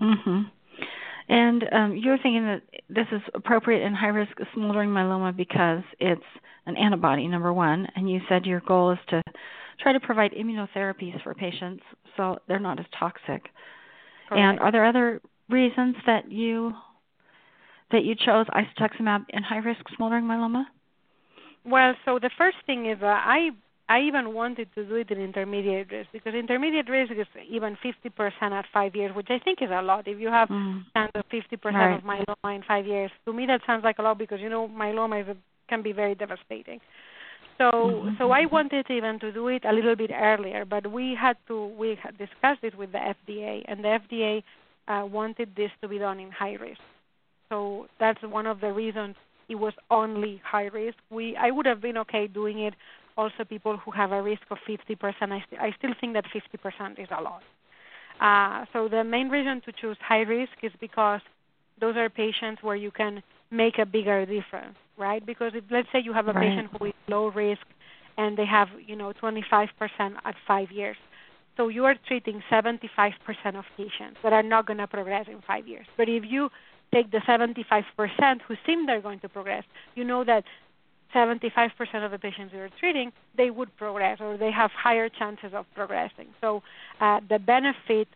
[0.00, 0.50] Mhm.
[1.28, 6.22] And um, you're thinking that this is appropriate in high-risk smoldering myeloma because it's
[6.66, 9.22] an antibody, number one, and you said your goal is to
[9.80, 11.82] try to provide immunotherapies for patients
[12.16, 13.48] so they're not as toxic.
[14.28, 14.40] Correct.
[14.40, 16.72] And are there other reasons that you
[17.92, 20.64] that you chose isatuximab in high-risk smoldering myeloma?
[21.64, 23.50] Well, so the first thing is uh, I
[23.88, 28.32] I even wanted to do it in intermediate risk because intermediate risk is even 50%
[28.42, 30.08] at five years, which I think is a lot.
[30.08, 30.82] If you have mm.
[30.92, 31.96] kind of 50% right.
[31.96, 34.68] of myeloma in five years, to me that sounds like a lot because you know
[34.68, 35.36] myeloma is a,
[35.68, 36.80] can be very devastating.
[37.58, 38.08] So mm-hmm.
[38.18, 41.66] so I wanted even to do it a little bit earlier, but we had to
[41.78, 44.42] we had discussed it with the FDA, and the FDA
[44.88, 46.80] uh, wanted this to be done in high risk.
[47.48, 49.14] So that's one of the reasons
[49.48, 50.98] it was only high risk.
[51.10, 52.74] We I would have been okay doing it.
[53.16, 56.98] Also, people who have a risk of 50%, I, st- I still think that 50%
[56.98, 57.42] is a lot.
[58.20, 61.20] Uh, so the main reason to choose high risk is because
[61.80, 65.24] those are patients where you can make a bigger difference, right?
[65.24, 66.48] Because if let's say you have a right.
[66.48, 67.62] patient who is low risk
[68.16, 69.68] and they have you know 25%
[70.24, 70.96] at five years,
[71.56, 72.82] so you are treating 75%
[73.54, 75.86] of patients that are not going to progress in five years.
[75.96, 76.50] But if you
[76.92, 77.84] take the 75%
[78.46, 79.64] who seem they're going to progress,
[79.94, 80.44] you know that
[81.14, 81.70] 75%
[82.04, 85.66] of the patients we are treating, they would progress or they have higher chances of
[85.74, 86.28] progressing.
[86.40, 86.62] So
[87.00, 88.08] uh, the benefit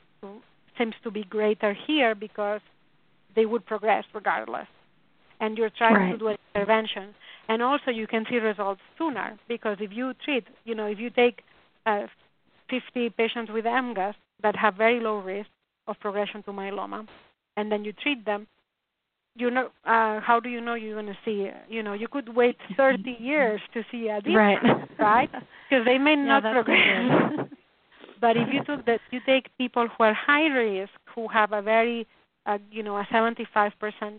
[0.76, 2.60] seems to be greater here because
[3.36, 4.66] they would progress regardless.
[5.40, 6.12] And you're trying right.
[6.12, 7.14] to do an intervention.
[7.48, 11.10] And also you can see results sooner because if you treat, you know, if you
[11.10, 11.42] take
[11.86, 12.06] uh,
[12.68, 15.48] 50 patients with MGUS that have very low risk
[15.86, 17.06] of progression to myeloma,
[17.56, 18.46] and then you treat them,
[19.36, 21.54] you know uh, how do you know you're going to see it?
[21.68, 25.30] you know you could wait 30 years to see a difference right right
[25.70, 27.48] because they may not progress
[28.20, 31.62] But if you took that, you take people who are high risk, who have a
[31.62, 32.06] very,
[32.46, 33.72] uh, you know, a 75%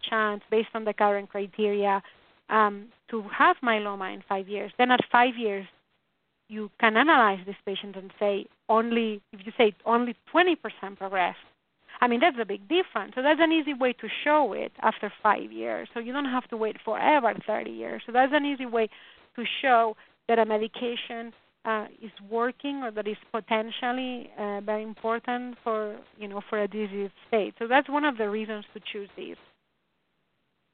[0.09, 2.01] chance based on the current criteria
[2.49, 4.71] um, to have myeloma in five years.
[4.77, 5.65] Then at five years,
[6.49, 10.57] you can analyze this patient and say only if you say only 20%
[10.97, 11.37] progressed.
[12.01, 13.13] I mean that's a big difference.
[13.15, 15.87] So that's an easy way to show it after five years.
[15.93, 18.01] So you don't have to wait forever, 30 years.
[18.05, 18.89] So that's an easy way
[19.35, 19.95] to show
[20.27, 21.31] that a medication
[21.63, 26.67] uh, is working or that is potentially uh, very important for you know for a
[26.67, 27.53] disease state.
[27.59, 29.35] So that's one of the reasons to choose these.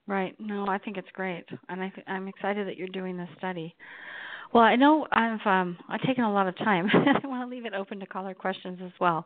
[0.08, 0.34] Right.
[0.40, 3.76] No, I think it's great, and I th- I'm excited that you're doing this study.
[4.54, 6.88] Well, I know I've um, I've taken a lot of time.
[7.24, 9.26] I want to leave it open to caller questions as well.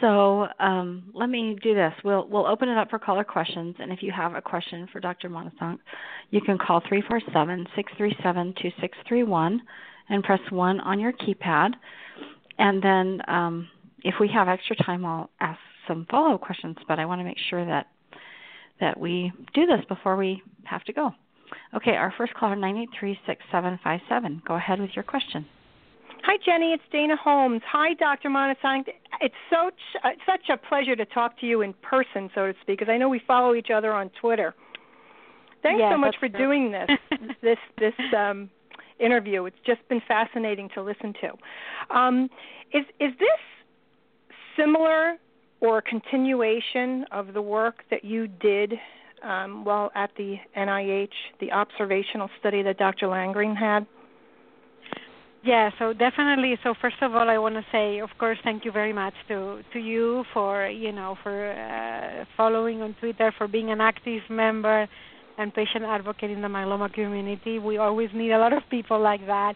[0.00, 1.92] So um, let me do this.
[2.04, 5.00] We'll we'll open it up for caller questions, and if you have a question for
[5.00, 5.28] Dr.
[5.28, 5.78] Manasanch,
[6.30, 9.62] you can call three four seven six three seven two six three one
[10.08, 11.70] and press one on your keypad.
[12.58, 13.68] And then um,
[14.02, 16.76] if we have extra time, I'll ask some follow-up questions.
[16.88, 17.86] But I want to make sure that
[18.80, 21.12] that we do this before we have to go.
[21.74, 24.44] Okay, our first caller, 9836757.
[24.44, 25.46] Go ahead with your question.
[26.26, 26.72] Hi, Jenny.
[26.72, 27.60] It's Dana Holmes.
[27.70, 28.30] Hi, Dr.
[28.30, 28.88] Manasanch.
[29.20, 29.70] It's so
[30.02, 32.96] uh, such a pleasure to talk to you in person, so to speak, because I
[32.96, 34.54] know we follow each other on Twitter.
[35.62, 36.38] Thanks yes, so much for true.
[36.38, 36.88] doing this
[37.42, 38.48] this this um,
[38.98, 39.44] interview.
[39.44, 41.94] It's just been fascinating to listen to.
[41.94, 42.30] Um,
[42.72, 43.40] is is this
[44.58, 45.16] similar
[45.60, 48.72] or a continuation of the work that you did
[49.22, 51.08] um, while at the NIH,
[51.40, 53.08] the observational study that Dr.
[53.08, 53.86] Landgren had?
[55.44, 56.56] Yeah, so definitely.
[56.62, 59.60] So first of all, I want to say, of course, thank you very much to
[59.74, 64.88] to you for you know for uh, following on Twitter, for being an active member
[65.36, 67.58] and patient advocate in the myeloma community.
[67.58, 69.54] We always need a lot of people like that.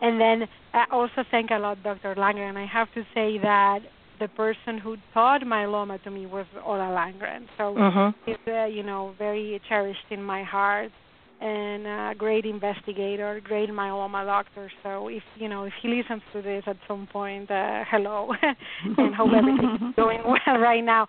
[0.00, 2.14] And then I also thank a lot Dr.
[2.14, 2.56] Landgren.
[2.56, 3.80] I have to say that
[4.20, 7.46] the person who taught myeloma to me was Ola Landgren.
[7.58, 8.12] So uh-huh.
[8.26, 10.92] he's uh, you know very cherished in my heart
[11.40, 14.70] and a great investigator, great myeloma doctor.
[14.82, 18.32] So if you know if he listens to this at some point, uh, hello,
[18.98, 21.06] and hope everything's going well right now.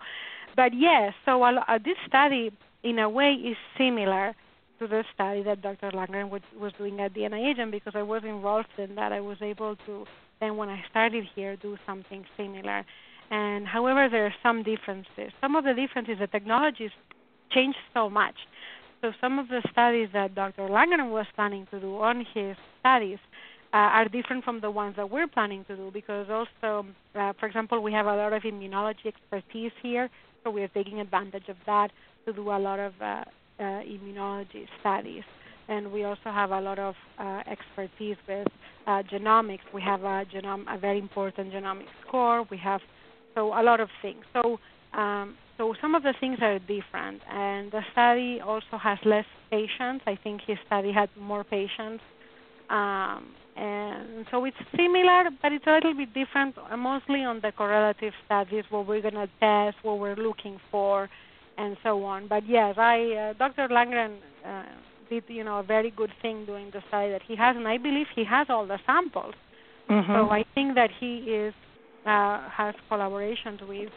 [0.56, 2.50] But yes, so uh, this study
[2.82, 4.34] in a way is similar
[4.78, 5.90] to the study that Dr.
[5.90, 9.20] Landgren was, was doing at the NIH, and because I was involved in that, I
[9.20, 10.06] was able to
[10.40, 12.84] then when I started here do something similar.
[13.30, 15.32] And however, there are some differences.
[15.40, 16.90] Some of the differences, the technologies
[17.50, 18.34] changed so much.
[19.00, 20.62] So some of the studies that Dr.
[20.62, 23.18] Landgren was planning to do on his studies
[23.72, 27.46] uh, are different from the ones that we're planning to do because also, uh, for
[27.46, 30.08] example, we have a lot of immunology expertise here,
[30.42, 31.90] so we are taking advantage of that
[32.26, 35.22] to do a lot of uh, uh, immunology studies.
[35.68, 38.48] And we also have a lot of uh, expertise with
[38.86, 39.60] uh, genomics.
[39.72, 42.46] We have a, genome, a very important genomics core.
[42.50, 42.80] We have
[43.34, 44.24] so a lot of things.
[44.32, 44.58] So
[44.94, 50.04] um, so some of the things are different, and the study also has less patients.
[50.06, 52.02] I think his study had more patients,
[52.70, 56.54] um, and so it's similar, but it's a little bit different.
[56.78, 61.10] Mostly on the correlative studies, what we're going to test, what we're looking for,
[61.56, 62.28] and so on.
[62.28, 63.66] But yes, I uh, Dr.
[63.66, 64.62] Landgren uh,
[65.10, 67.78] did you know a very good thing doing the study that he has, and I
[67.78, 69.34] believe he has all the samples.
[69.90, 70.12] Mm-hmm.
[70.12, 71.52] So I think that he is
[72.06, 73.90] uh, has collaborations with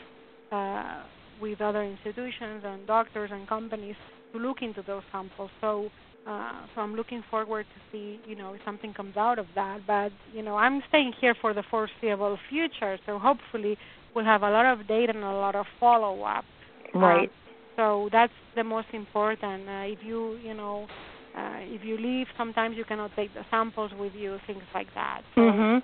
[0.51, 1.03] uh,
[1.42, 3.96] with other institutions and doctors and companies
[4.34, 5.50] to look into those samples.
[5.60, 5.89] So
[6.28, 9.80] uh, so I'm looking forward to see you know if something comes out of that.
[9.88, 13.78] But you know I'm staying here for the foreseeable future, so hopefully
[14.14, 16.46] we'll have a lot of data and a lot of follow up.
[16.94, 17.30] Right.
[17.30, 17.36] Um,
[17.76, 19.68] so that's the most important.
[19.68, 20.88] Uh, if you you know
[21.36, 25.22] uh, if you leave, sometimes you cannot take the samples with you, things like that.
[25.36, 25.80] So, mm-hmm.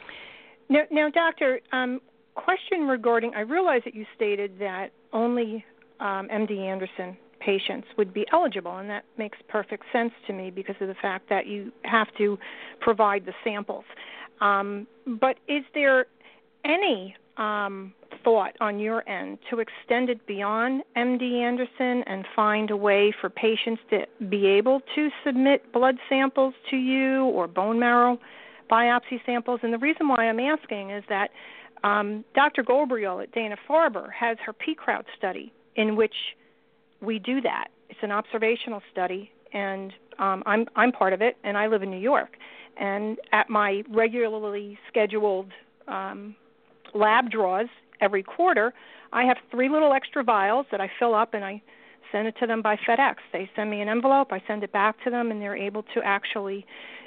[0.69, 2.01] Now, now, doctor, um,
[2.35, 3.33] question regarding.
[3.33, 5.65] I realize that you stated that only
[5.99, 10.75] um, MD Anderson patients would be eligible, and that makes perfect sense to me because
[10.81, 12.37] of the fact that you have to
[12.81, 13.85] provide the samples.
[14.41, 14.87] Um,
[15.19, 16.07] but is there
[16.65, 17.93] any um,
[18.23, 23.29] thought on your end to extend it beyond MD Anderson and find a way for
[23.29, 28.19] patients to be able to submit blood samples to you or bone marrow
[28.69, 29.61] biopsy samples?
[29.63, 31.29] And the reason why I'm asking is that
[31.83, 32.63] um, Dr.
[32.63, 36.15] Ghobrial at Dana Farber has her P-Crowd study in which
[37.01, 37.67] we do that.
[37.89, 41.91] It's an observational study, and um, I'm I'm part of it, and I live in
[41.91, 42.37] New York.
[42.79, 45.51] And at my regularly scheduled
[45.87, 46.35] um,
[46.93, 47.67] lab draws
[48.01, 48.73] every quarter,
[49.11, 51.61] I have three little extra vials that I fill up and I
[52.11, 53.15] send it to them by FedEx.
[53.33, 56.01] They send me an envelope, I send it back to them, and they're able to
[56.03, 56.65] actually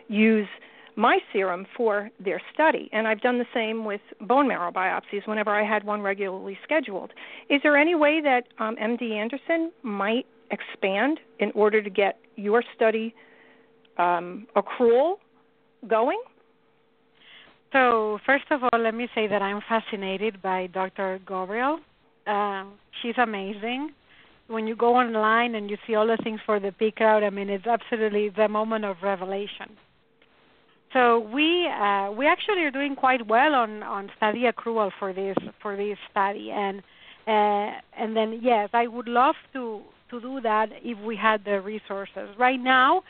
[0.09, 0.49] use
[0.97, 2.89] my serum for their study.
[2.93, 7.13] And I've done the same with bone marrow biopsies whenever I had one regularly scheduled.
[7.49, 12.63] Is there any way that um, MD Anderson might expand in order to get your
[12.75, 13.15] study
[13.99, 15.17] um, accrual
[15.87, 16.21] going?
[17.73, 21.21] So, first of all, let me say that I'm fascinated by Dr.
[21.25, 21.79] Ghobrial.
[22.27, 22.65] Uh,
[23.01, 23.91] she's amazing.
[24.49, 27.49] When you go online and you see all the things for the PCROWD, I mean,
[27.49, 29.77] it's absolutely the moment of revelation.
[30.93, 35.37] So we uh, we actually are doing quite well on on study accrual for this
[35.63, 36.83] for this study, and
[37.29, 41.61] uh, and then yes, I would love to to do that if we had the
[41.61, 42.29] resources.
[42.37, 43.03] Right now,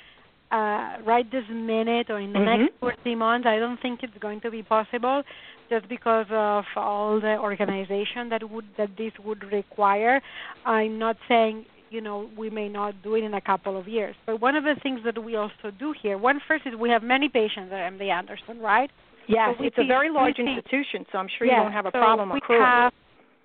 [0.52, 2.62] uh, right this minute or in the mm-hmm.
[2.62, 5.22] next two or three months, I don't think it's going to be possible,
[5.70, 10.20] just because of all the organization that would that this would require.
[10.66, 14.14] I'm not saying you know we may not do it in a couple of years.
[14.26, 17.02] But one of the things that we also do here, one first is we have
[17.02, 18.90] many patients at MD Anderson, right?
[19.28, 21.86] Yes, so it's see, a very large institution, so I'm sure yeah, you won't have
[21.86, 22.62] a so problem we accruing.
[22.62, 22.92] Have,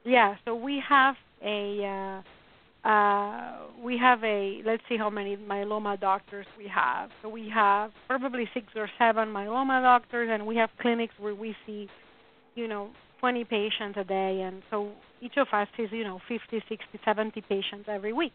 [0.03, 2.21] yeah, so we have a
[2.85, 7.09] uh, uh, we have a let's see how many myeloma doctors we have.
[7.21, 11.55] So we have probably six or seven myeloma doctors, and we have clinics where we
[11.65, 11.87] see,
[12.55, 12.89] you know,
[13.25, 17.41] 20 patients a day, and so each of us sees, you know, 50, 60, 70
[17.41, 18.33] patients every week.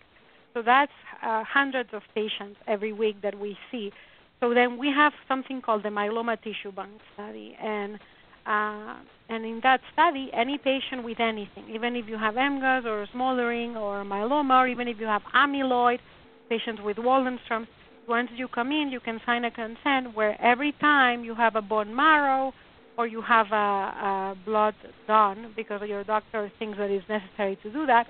[0.52, 0.90] So that's
[1.22, 3.92] uh, hundreds of patients every week that we see.
[4.40, 8.00] So then we have something called the myeloma tissue bank study, and
[8.46, 8.96] uh,
[9.28, 13.76] and in that study, any patient with anything, even if you have MGUS or smoldering
[13.76, 16.00] or myeloma, or even if you have amyloid,
[16.48, 17.68] patients with Waldenström,
[18.08, 21.62] once you come in, you can sign a consent where every time you have a
[21.62, 22.52] bone marrow
[22.96, 24.74] or you have a, a blood
[25.06, 28.06] done because your doctor thinks that it's necessary to do that,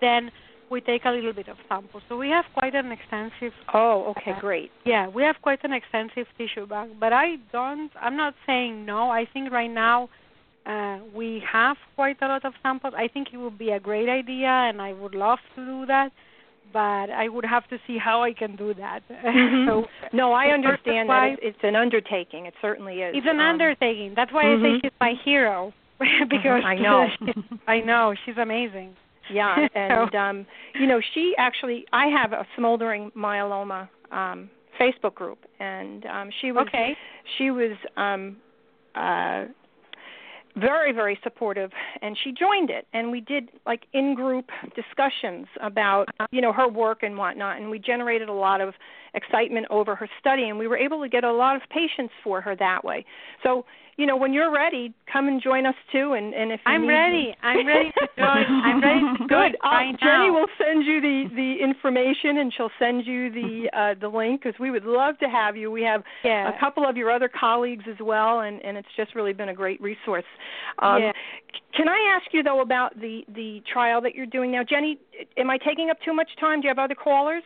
[0.00, 0.30] then
[0.70, 2.00] we take a little bit of sample.
[2.08, 3.52] So we have quite an extensive.
[3.74, 4.70] Oh, okay, uh, great.
[4.86, 6.92] Yeah, we have quite an extensive tissue bank.
[6.98, 7.90] But I don't.
[8.00, 9.10] I'm not saying no.
[9.10, 10.08] I think right now
[10.64, 12.94] uh, we have quite a lot of samples.
[12.96, 16.10] I think it would be a great idea, and I would love to do that.
[16.72, 19.00] But I would have to see how I can do that.
[19.10, 19.68] Mm-hmm.
[19.68, 22.46] so, no, I understand that it's, it's an undertaking.
[22.46, 23.14] It certainly is.
[23.16, 24.14] It's an um, undertaking.
[24.16, 24.64] That's why mm-hmm.
[24.64, 25.72] I say she's my hero
[26.30, 27.06] because I know.
[27.68, 28.96] I know she's amazing.
[29.30, 34.50] Yeah, and um, you know, she actually I have a smoldering myeloma um
[34.80, 36.96] Facebook group and um she was okay.
[37.38, 38.36] she was um
[38.94, 39.44] uh
[40.56, 42.86] very very supportive and she joined it.
[42.92, 47.70] And we did like in group discussions about you know her work and whatnot and
[47.70, 48.74] we generated a lot of
[49.14, 52.40] excitement over her study and we were able to get a lot of patients for
[52.40, 53.04] her that way.
[53.42, 53.64] So
[53.96, 56.14] you know, when you're ready, come and join us too.
[56.14, 58.44] And, and if you I'm need ready, I'm ready to join.
[58.48, 59.56] I'm ready to join Good.
[59.62, 60.32] right uh, Jenny now.
[60.32, 64.58] will send you the the information, and she'll send you the uh, the link because
[64.58, 65.70] we would love to have you.
[65.70, 66.54] We have yeah.
[66.54, 69.54] a couple of your other colleagues as well, and and it's just really been a
[69.54, 70.24] great resource.
[70.78, 71.12] Um, yeah.
[71.76, 74.98] Can I ask you though about the the trial that you're doing now, Jenny?
[75.36, 76.60] Am I taking up too much time?
[76.60, 77.42] Do you have other callers?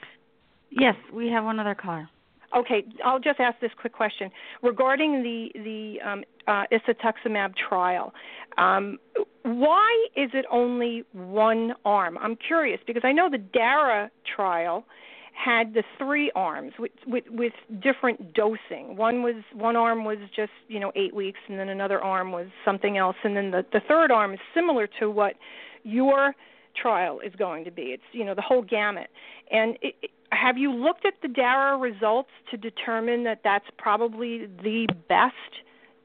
[0.70, 2.08] Yes, we have one other caller.
[2.54, 4.30] Okay, I'll just ask this quick question
[4.62, 8.12] regarding the the um, uh, isatuximab trial.
[8.58, 8.98] Um,
[9.42, 12.18] why is it only one arm?
[12.18, 14.84] I'm curious because I know the DARA trial
[15.32, 18.96] had the three arms with, with with different dosing.
[18.96, 22.46] One was one arm was just you know eight weeks, and then another arm was
[22.64, 25.34] something else, and then the the third arm is similar to what
[25.82, 26.34] your
[26.80, 27.82] trial is going to be.
[27.82, 29.08] It's you know the whole gamut.
[29.50, 34.86] And it, have you looked at the DARA results to determine that that's probably the
[35.08, 35.34] best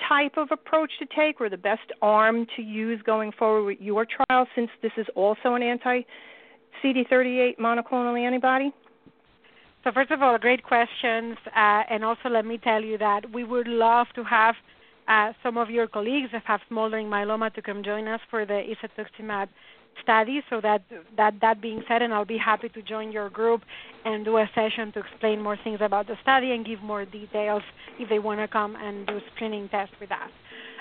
[0.07, 4.05] type of approach to take or the best arm to use going forward with your
[4.05, 6.01] trial since this is also an anti
[6.83, 8.71] CD38 monoclonal antibody?
[9.83, 13.43] So first of all, great questions, uh, and also let me tell you that we
[13.43, 14.55] would love to have
[15.07, 18.61] uh, some of your colleagues that have smoldering myeloma to come join us for the
[18.73, 19.47] isatuximab
[20.01, 20.41] study.
[20.49, 20.81] So that
[21.17, 23.61] that that being said, and I'll be happy to join your group
[24.05, 27.63] and do a session to explain more things about the study and give more details
[27.99, 30.31] if they want to come and do screening tests with us.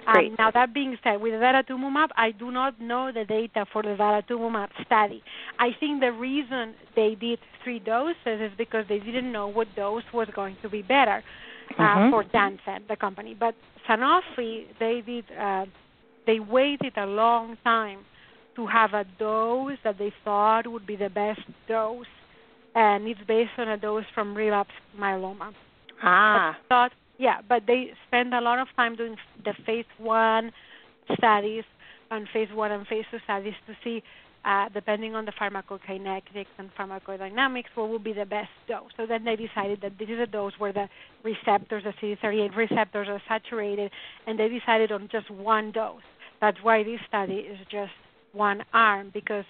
[0.07, 3.83] Um, now that being said, with the daratumumab, I do not know the data for
[3.83, 5.23] the daratumumab study.
[5.59, 10.03] I think the reason they did three doses is because they didn't know what dose
[10.15, 11.23] was going to be better
[11.79, 12.11] uh, Mhm.
[12.11, 13.35] for Janssen, the company.
[13.35, 13.55] But
[13.87, 15.25] Sanofi, they did.
[15.39, 15.67] Uh,
[16.27, 18.05] they waited a long time
[18.57, 22.07] to have a dose that they thought would be the best dose,
[22.75, 25.53] and it's based on a dose from relapsed myeloma.
[26.03, 26.57] Ah.
[26.69, 30.53] But thought, yeah, but they spend a lot of time doing the phase one
[31.17, 31.65] studies
[32.11, 34.03] and phase one and phase two studies to see
[34.45, 38.91] uh, depending on the pharmacokinetics and pharmacodynamics, what would be the best dose.
[38.97, 40.89] So then they decided that this is a dose where the
[41.23, 43.91] receptors, the CD38 receptors, are saturated,
[44.27, 46.01] and they decided on just one dose.
[46.41, 47.93] That's why this study is just
[48.33, 49.45] one arm because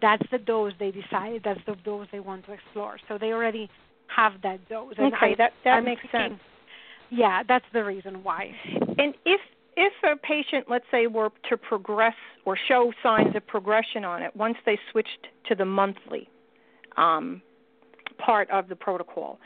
[0.00, 1.42] that's the dose they decided.
[1.44, 2.96] That's the dose they want to explore.
[3.08, 3.68] So they already
[4.14, 4.94] have that dose.
[4.98, 6.40] And okay, I, that that I'm makes thinking, sense.
[7.10, 8.52] Yeah, that's the reason why.
[8.98, 9.40] And if
[9.76, 12.14] if a patient, let's say, were to progress
[12.44, 16.28] or show signs of progression on it once they switched to the monthly
[16.96, 17.40] um,
[18.18, 19.38] part of the protocol,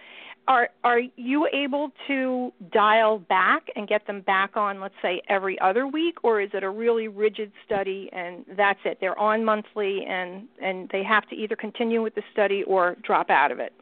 [0.47, 5.59] are are you able to dial back and get them back on, let's say, every
[5.61, 8.99] other week, or is it a really rigid study and that's it?
[9.01, 13.31] They're on monthly and and they have to either continue with the study or drop
[13.31, 13.73] out of it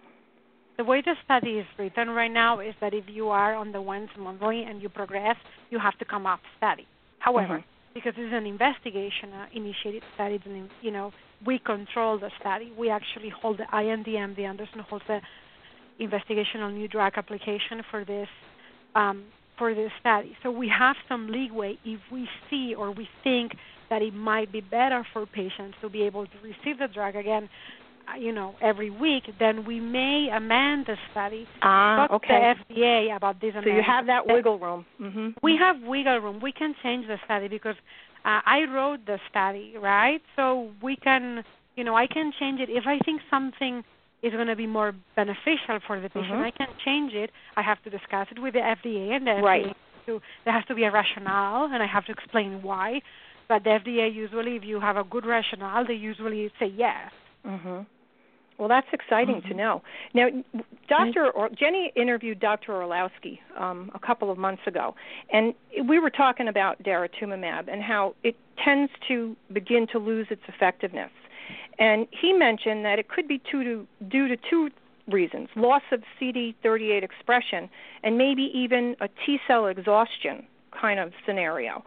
[0.77, 3.81] the way the study is written right now is that if you are on the
[3.81, 5.37] once monthly and you progress,
[5.71, 6.87] you have to come off study.
[7.19, 7.95] However, mm-hmm.
[7.95, 11.13] because this is an investigation uh, initiated study, and you know
[11.47, 12.73] we control the study.
[12.77, 14.07] We actually hold the IND.
[14.07, 15.21] MD Anderson holds the
[16.01, 18.29] investigational new drug application for this
[18.95, 19.25] um,
[19.59, 20.37] for this study.
[20.43, 23.53] So we have some leeway if we see or we think
[23.91, 27.49] that it might be better for patients to be able to receive the drug again
[28.09, 31.47] uh, you know every week, then we may amend the study.
[31.63, 32.55] Ah, talk okay.
[32.55, 33.55] To the FDA about this.
[33.55, 34.85] So you have that wiggle room.
[35.01, 35.29] Mm-hmm.
[35.43, 36.41] We have wiggle room.
[36.41, 37.77] We can change the study because
[38.25, 40.21] uh, I wrote the study, right?
[40.37, 41.45] So we can,
[41.77, 43.85] you know, I can change it if I think something
[44.23, 46.33] is going to be more beneficial for the patient.
[46.33, 46.43] Mm-hmm.
[46.43, 47.31] I can't change it.
[47.57, 49.67] I have to discuss it with the FDA, and the right.
[49.67, 49.75] FDA
[50.07, 53.01] to, there has to be a rationale, and I have to explain why.
[53.49, 57.11] But the FDA usually, if you have a good rationale, they usually say yes.
[57.47, 57.87] Mhm.
[58.59, 59.49] Well, that's exciting mm-hmm.
[59.49, 59.83] to know.
[60.15, 60.29] Now,
[60.89, 61.31] Dr.
[61.31, 62.73] Or, Jenny interviewed Dr.
[62.73, 64.95] Orlowski um, a couple of months ago,
[65.33, 65.55] and
[65.89, 71.11] we were talking about daratumumab and how it tends to begin to lose its effectiveness.
[71.79, 74.71] And he mentioned that it could be to, due to two
[75.09, 77.69] reasons loss of CD38 expression
[78.05, 81.85] and maybe even a T cell exhaustion kind of scenario.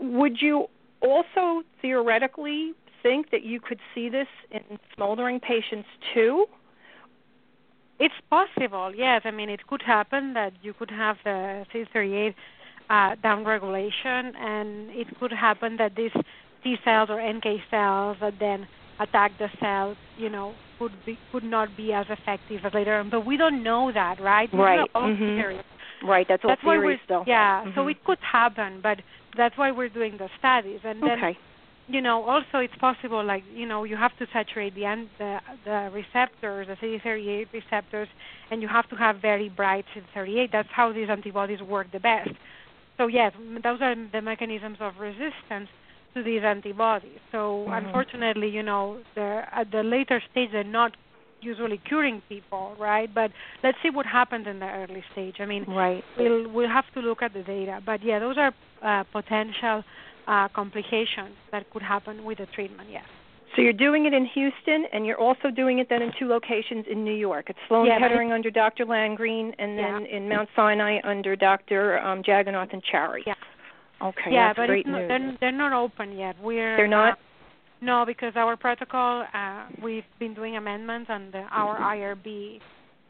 [0.00, 0.66] Would you
[1.00, 2.72] also theoretically
[3.02, 4.62] think that you could see this in
[4.94, 6.46] smoldering patients too?
[7.98, 9.22] It's possible, yes.
[9.24, 12.34] I mean, it could happen that you could have the CD38
[12.90, 16.10] uh, downregulation, and it could happen that these
[16.62, 18.66] T cells or NK cells that then
[19.00, 23.10] attack the cells, you know, could be could not be as effective as later on.
[23.10, 24.48] But we don't know that, right?
[24.52, 24.88] right.
[24.94, 26.06] Mm-hmm.
[26.06, 26.26] Right.
[26.28, 27.24] That's all that's theories, why we're, still.
[27.26, 27.62] Yeah.
[27.62, 27.70] Mm-hmm.
[27.74, 28.98] So it could happen, but
[29.36, 30.80] that's why we're doing the studies.
[30.84, 31.38] And then okay
[31.88, 35.38] you know, also it's possible, like you know, you have to saturate the end, the,
[35.64, 38.08] the receptors, the CD38 receptors,
[38.50, 40.50] and you have to have very bright CD38.
[40.52, 42.30] That's how these antibodies work the best.
[42.96, 43.32] So yes,
[43.62, 45.68] those are the mechanisms of resistance
[46.16, 47.20] to these antibodies.
[47.30, 47.72] So mm-hmm.
[47.72, 50.92] unfortunately, you know, at the later stage, they're not
[51.40, 53.12] usually curing people, right?
[53.12, 53.30] But
[53.62, 55.36] let's see what happens in the early stage.
[55.38, 56.02] I mean, right.
[56.18, 57.80] we'll we'll have to look at the data.
[57.84, 58.52] But yeah, those are
[58.82, 59.84] uh, potential
[60.26, 62.88] uh, complications that could happen with the treatment.
[62.90, 63.04] Yes.
[63.54, 66.84] So you're doing it in Houston, and you're also doing it then in two locations
[66.90, 67.46] in New York.
[67.48, 68.84] It's Sloan yeah, Kettering under Dr.
[68.84, 70.16] Landgren, and then yeah.
[70.16, 71.98] in Mount Sinai under Dr.
[72.00, 73.20] Um, Jagannath and Chari.
[73.26, 73.34] Yeah.
[74.02, 74.30] Okay.
[74.30, 75.08] Yeah, that's but great not, news.
[75.08, 76.36] They're, they're not open yet.
[76.42, 77.14] We're they're not.
[77.14, 77.16] Uh,
[77.80, 82.60] no, because our protocol, uh, we've been doing amendments, and the, our IRB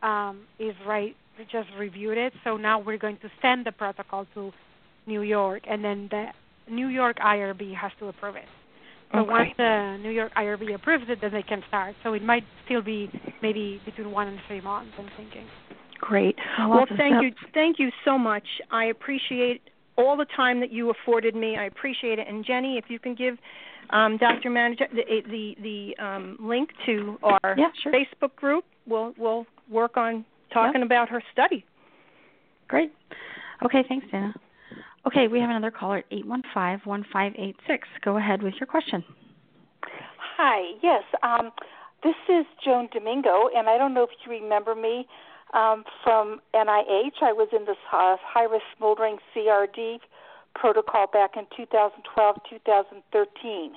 [0.03, 1.14] um, is right.
[1.39, 4.53] We just reviewed it, so now we're going to send the protocol to
[5.07, 6.26] New York, and then the
[6.68, 8.45] New York IRB has to approve it.
[9.12, 9.30] So okay.
[9.30, 11.94] once the New York IRB approves it, then they can start.
[12.02, 13.09] So it might still be
[13.40, 14.93] maybe between one and three months.
[14.98, 15.47] I'm thinking.
[16.01, 16.36] Great.
[16.69, 18.44] Well, thank you, thank you so much.
[18.70, 19.62] I appreciate
[19.97, 21.56] all the time that you afforded me.
[21.56, 22.27] I appreciate it.
[22.28, 23.36] And Jenny, if you can give
[23.90, 24.51] um, Dr.
[24.51, 27.93] Manasanch the the, the um, link to our yeah, sure.
[27.93, 30.86] Facebook group, we'll we'll work on talking yeah.
[30.86, 31.64] about her study.
[32.68, 32.93] Great.
[33.64, 34.35] Okay, thanks, Dana.
[35.06, 37.55] Okay, we have another caller at 815-1586.
[38.05, 39.05] Go ahead with your question.
[40.36, 41.05] Hi, yes.
[41.23, 41.52] Um,
[42.02, 45.06] this is Joan Domingo, and I don't know if you remember me
[45.55, 47.23] um, from NIH.
[47.23, 49.98] I was in this uh, high risk smoldering CRD
[50.55, 53.73] protocol back in 2012 2013.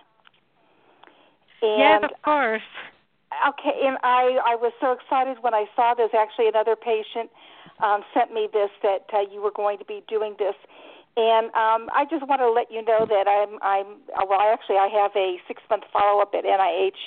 [1.62, 2.62] yes, of course.
[3.48, 6.10] Okay, and I I was so excited when I saw this.
[6.18, 7.30] Actually, another patient
[7.84, 10.56] um, sent me this that uh, you were going to be doing this,
[11.16, 14.42] and um, I just want to let you know that I'm I'm well.
[14.42, 16.98] Actually, I have a six month follow up at NIH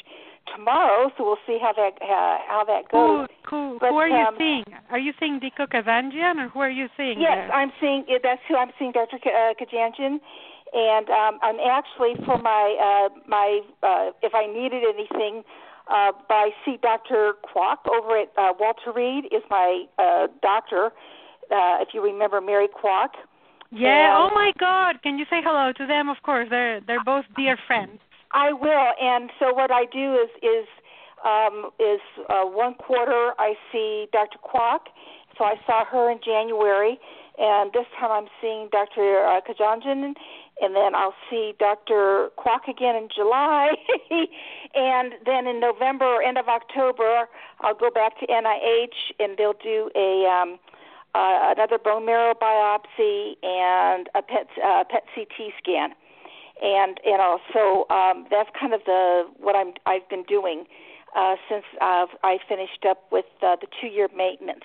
[0.54, 3.26] tomorrow, so we'll see how that uh, how that goes.
[3.26, 3.78] Cool, cool.
[3.80, 4.64] But, who are you um, seeing?
[4.90, 7.20] Are you seeing Dickran Kazandjian, or who are you seeing?
[7.20, 7.52] Yes, there?
[7.52, 8.04] I'm seeing.
[8.22, 9.18] That's who I'm seeing, Dr.
[9.18, 10.18] K- uh, Kajanjian,
[10.72, 15.44] and um, I'm actually for my uh, my uh, if I needed anything.
[15.90, 17.34] Uh, by see Dr.
[17.44, 20.92] Kwok over at uh, Walter Reed is my uh, doctor.
[21.50, 23.08] Uh, if you remember Mary Kwok.
[23.72, 23.88] Yeah.
[23.88, 25.02] And oh my God!
[25.02, 26.08] Can you say hello to them?
[26.08, 27.98] Of course, they're they're both dear friends.
[28.32, 28.92] I will.
[29.00, 30.68] And so what I do is is
[31.24, 34.38] um, is uh, one quarter I see Dr.
[34.38, 34.90] Kwok.
[35.38, 36.98] So I saw her in January,
[37.38, 39.24] and this time I'm seeing Dr.
[39.24, 40.14] Uh, Kajanjan,
[40.60, 42.28] and then I'll see Dr.
[42.38, 43.70] Kwok again in July,
[44.74, 47.28] and then in November or end of October
[47.60, 50.58] I'll go back to NIH and they'll do a um,
[51.14, 55.94] uh, another bone marrow biopsy and a PET uh, PET CT scan,
[56.62, 60.64] and you know so um, that's kind of the what I'm I've been doing
[61.16, 64.64] uh, since uh, I finished up with uh, the two year maintenance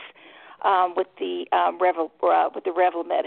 [0.64, 3.26] um, with the um, Revel uh, with the Revlimid.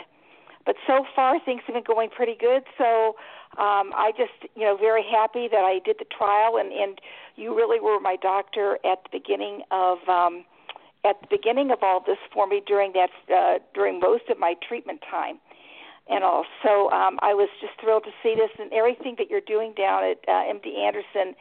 [0.65, 2.63] But so far things have been going pretty good.
[2.79, 3.17] So
[3.59, 7.01] um, I just you know very happy that I did the trial and and
[7.37, 9.99] you really were my doctor at the beginning of.
[10.09, 10.45] Um,
[11.03, 14.55] at the beginning of all this for me during that uh, during most of my
[14.69, 15.41] treatment time
[16.11, 16.45] and all.
[16.63, 20.05] So um, I was just thrilled to see this and everything that you're doing down
[20.05, 21.35] at uh, MD Anderson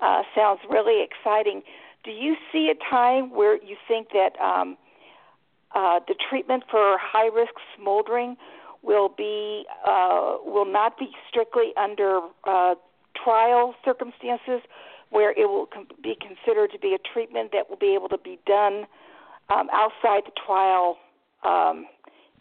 [0.00, 1.62] uh, sounds really exciting.
[2.04, 4.76] Do you see a time where you think that um,
[5.74, 8.36] uh, the treatment for high risk smoldering
[8.82, 12.74] will be uh, will not be strictly under uh,
[13.22, 14.60] trial circumstances,
[15.10, 18.18] where it will com- be considered to be a treatment that will be able to
[18.18, 18.86] be done
[19.50, 20.96] um, outside the trial
[21.44, 21.86] um,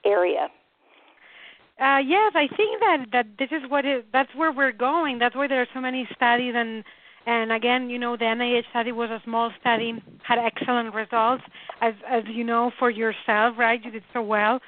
[0.05, 0.47] area.
[1.79, 5.17] Uh, yes, I think that that this is what it, that's where we're going.
[5.17, 6.83] That's why there are so many studies and
[7.25, 9.93] and again, you know, the NIH study was a small study,
[10.23, 11.43] had excellent results,
[11.81, 13.83] as as you know for yourself, right?
[13.83, 14.59] You did so well.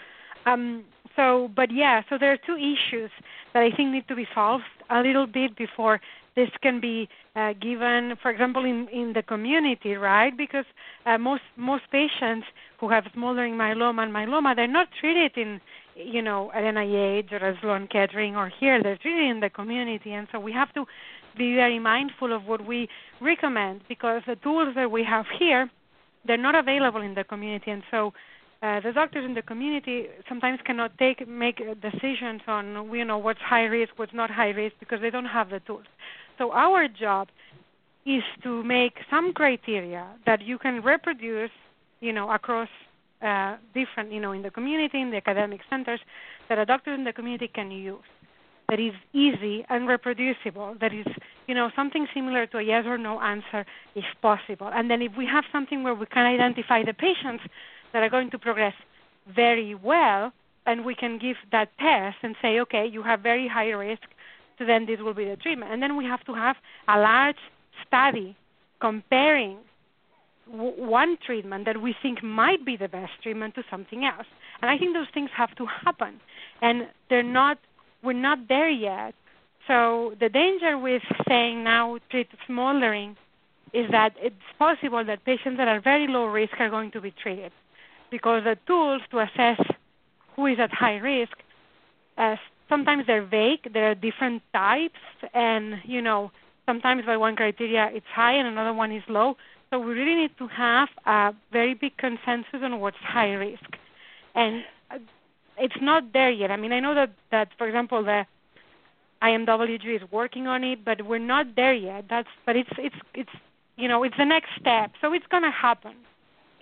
[0.45, 0.85] Um,
[1.15, 3.11] so, but yeah, so there are two issues
[3.53, 5.99] that I think need to be solved a little bit before
[6.35, 10.35] this can be uh, given, for example, in, in the community, right?
[10.35, 10.65] Because
[11.05, 12.47] uh, most most patients
[12.79, 15.59] who have smoldering myeloma and myeloma, they're not treated in,
[15.95, 18.81] you know, at NIH or at Sloan Kettering or here.
[18.81, 20.85] They're treated in the community, and so we have to
[21.37, 22.89] be very mindful of what we
[23.19, 25.69] recommend because the tools that we have here,
[26.25, 28.13] they're not available in the community, and so
[28.61, 33.39] uh, the doctors in the community sometimes cannot take make decisions on you know what's
[33.39, 35.85] high risk, what's not high risk because they don't have the tools.
[36.37, 37.29] So our job
[38.05, 41.51] is to make some criteria that you can reproduce,
[41.99, 42.69] you know, across
[43.21, 45.99] uh, different, you know, in the community, in the academic centers,
[46.49, 47.99] that a doctor in the community can use
[48.71, 51.05] that is easy and reproducible, that is,
[51.45, 53.65] you know, something similar to a yes or no answer
[53.95, 54.69] if possible.
[54.73, 57.43] And then if we have something where we can identify the patients
[57.91, 58.73] that are going to progress
[59.27, 60.31] very well,
[60.65, 64.03] and we can give that test and say, okay, you have very high risk,
[64.57, 65.73] so then this will be the treatment.
[65.73, 66.55] And then we have to have
[66.87, 67.43] a large
[67.85, 68.37] study
[68.79, 69.57] comparing
[70.51, 74.27] w- one treatment that we think might be the best treatment to something else.
[74.61, 76.19] And I think those things have to happen.
[76.61, 77.57] And they're not
[78.03, 79.13] we're not there yet.
[79.67, 83.15] So the danger with saying now treat smoldering
[83.73, 87.11] is that it's possible that patients that are very low risk are going to be
[87.11, 87.51] treated
[88.09, 89.59] because the tools to assess
[90.35, 91.37] who is at high risk
[92.17, 92.35] uh,
[92.69, 93.71] sometimes they're vague.
[93.73, 94.99] There are different types,
[95.33, 96.31] and you know
[96.65, 99.35] sometimes by one criteria it's high and another one is low.
[99.71, 103.77] So we really need to have a very big consensus on what's high risk.
[104.35, 104.63] And
[105.57, 106.51] it's not there yet.
[106.51, 108.25] I mean, I know that that for example the
[109.21, 112.05] IMWG is working on it, but we're not there yet.
[112.09, 113.29] That's but it's it's it's
[113.77, 114.91] you know it's the next step.
[114.99, 115.93] So it's going to happen,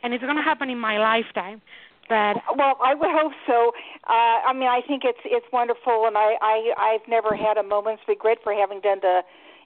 [0.03, 1.61] and it's going to happen in my lifetime.
[2.09, 3.71] But well, I would hope so.
[4.07, 7.63] Uh, I mean, I think it's it's wonderful, and I I I've never had a
[7.63, 9.21] moment's regret for having done the,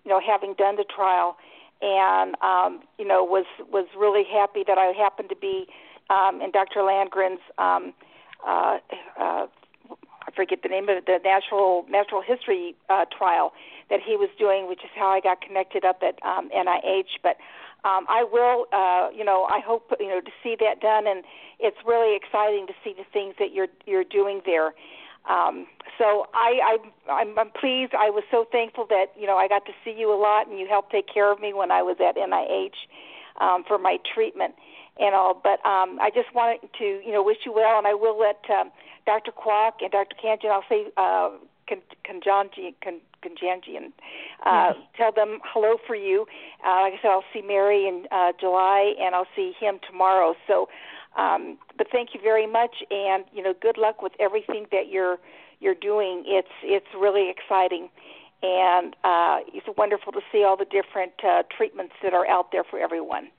[0.05, 1.37] you know, having done the trial,
[1.83, 5.67] and um, you know was was really happy that I happened to be
[6.09, 6.79] um, in Dr.
[6.79, 7.41] Landgren's.
[7.57, 7.93] Um,
[8.45, 8.77] uh,
[9.19, 9.47] uh,
[10.25, 13.53] I forget the name of it, the natural natural history uh, trial
[13.89, 17.19] that he was doing, which is how I got connected up at um, NIH.
[17.21, 17.37] But
[17.83, 21.23] um, I will, uh, you know, I hope you know to see that done, and
[21.59, 24.73] it's really exciting to see the things that you're you're doing there.
[25.29, 25.67] Um,
[25.97, 26.77] so I,
[27.07, 27.93] I I'm, I'm pleased.
[27.93, 30.59] I was so thankful that you know I got to see you a lot, and
[30.59, 32.75] you helped take care of me when I was at NIH
[33.39, 34.55] um, for my treatment
[34.99, 35.33] and all.
[35.33, 38.43] But um, I just wanted to, you know, wish you well, and I will let
[38.49, 38.71] um,
[39.05, 39.31] Dr.
[39.31, 40.15] Kwok and Dr.
[40.21, 41.31] Kanjan, I'll say uh,
[41.69, 43.91] Kanjanji, Kanjanjian,
[44.45, 44.85] uh, yes.
[44.97, 46.25] tell them hello for you.
[46.65, 50.35] Uh, like I said, I'll see Mary in uh, July, and I'll see him tomorrow.
[50.47, 50.67] So,
[51.17, 55.17] um, but thank you very much, and you know, good luck with everything that you're
[55.59, 56.23] you're doing.
[56.25, 57.89] It's it's really exciting,
[58.41, 62.63] and uh, it's wonderful to see all the different uh, treatments that are out there
[62.63, 63.29] for everyone.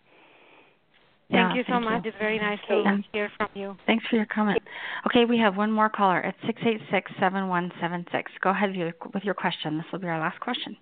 [1.29, 2.05] Yeah, thank you so thank much.
[2.05, 2.11] you.
[2.11, 2.97] It's very nice to Yeah.
[3.13, 3.77] hear from you.
[3.87, 4.63] Thanks for your comment.
[5.07, 8.31] Okay, we have one more caller at six eight six seven one seven six.
[8.43, 9.79] Go ahead with your, with your question.
[9.79, 10.77] This will be our last question.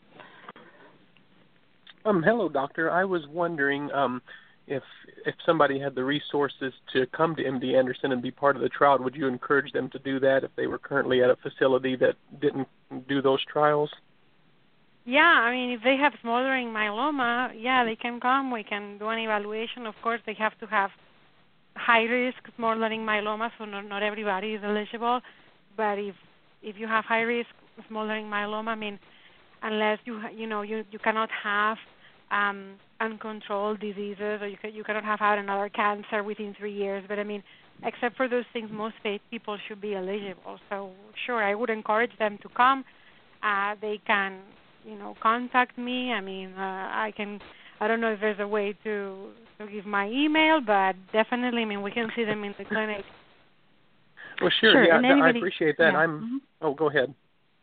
[2.04, 2.90] Um, hello, doctor.
[2.90, 4.20] I was wondering um,
[4.66, 4.82] if
[5.26, 8.68] if somebody had the resources to come to MD Anderson and be part of the
[8.68, 11.96] trial, would you encourage them to do that if they were currently at a facility
[11.96, 12.68] that didn't
[13.08, 13.90] do those trials?
[15.04, 18.52] Yeah, I mean, if they have smoldering myeloma, yeah, they can come.
[18.52, 19.86] We can do an evaluation.
[19.86, 20.90] Of course, they have to have
[21.74, 25.20] high risk smoldering myeloma, so not, not everybody is eligible.
[25.76, 26.14] But if
[26.62, 27.50] if you have high risk
[27.88, 28.98] smoldering myeloma, I mean,
[29.62, 31.78] unless you you know you you cannot have
[32.32, 37.04] um, uncontrolled diseases, or you ca- you cannot have had another cancer within three years.
[37.06, 37.42] But I mean,
[37.84, 40.58] except for those things, most pa- people should be eligible.
[40.70, 40.90] So
[41.26, 42.84] sure, I would encourage them to come.
[43.42, 44.40] Uh, they can
[44.84, 46.12] you know contact me.
[46.12, 47.40] I mean, uh, I can.
[47.80, 49.28] I don't know if there's a way to
[49.58, 53.04] to give my email, but definitely, I mean, we can see them in the clinic.
[54.40, 54.72] Well, sure.
[54.72, 55.92] Sure, yeah, and I appreciate that.
[55.92, 56.22] yeah, I'm.
[56.22, 56.38] mhm.
[56.62, 57.14] Oh, go ahead.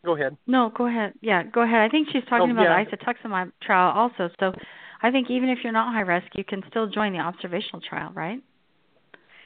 [0.05, 0.37] Go ahead.
[0.47, 1.13] No, go ahead.
[1.21, 1.81] Yeah, go ahead.
[1.81, 2.83] I think she's talking Oh, about yeah.
[2.83, 4.29] the isatuximab trial also.
[4.39, 4.53] So
[5.01, 8.11] I think even if you're not high risk, you can still join the observational trial,
[8.13, 8.41] right?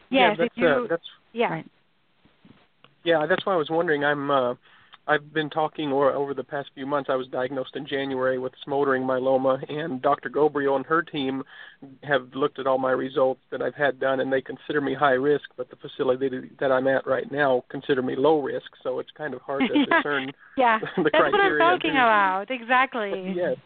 [0.10, 1.04] yeah, Yes, that's if you uh, that's
[1.34, 1.50] yeah.
[1.50, 1.66] Right.
[3.04, 4.04] Yeah, that's why I was wondering.
[4.06, 4.54] I'm uh
[5.06, 8.54] I've been talking or over the past few months I was diagnosed in January with
[8.64, 10.30] smoldering myeloma and Dr.
[10.30, 11.44] Ghobrial and her team
[12.04, 15.12] have looked at all my results that I've had done and they consider me high
[15.12, 19.12] risk, but the facility that I'm at right now consider me low risk, so it's
[19.18, 22.46] kind of hard to discern yeah, the that's what I'm talking about.
[22.50, 23.34] Exactly.
[23.36, 23.58] yes.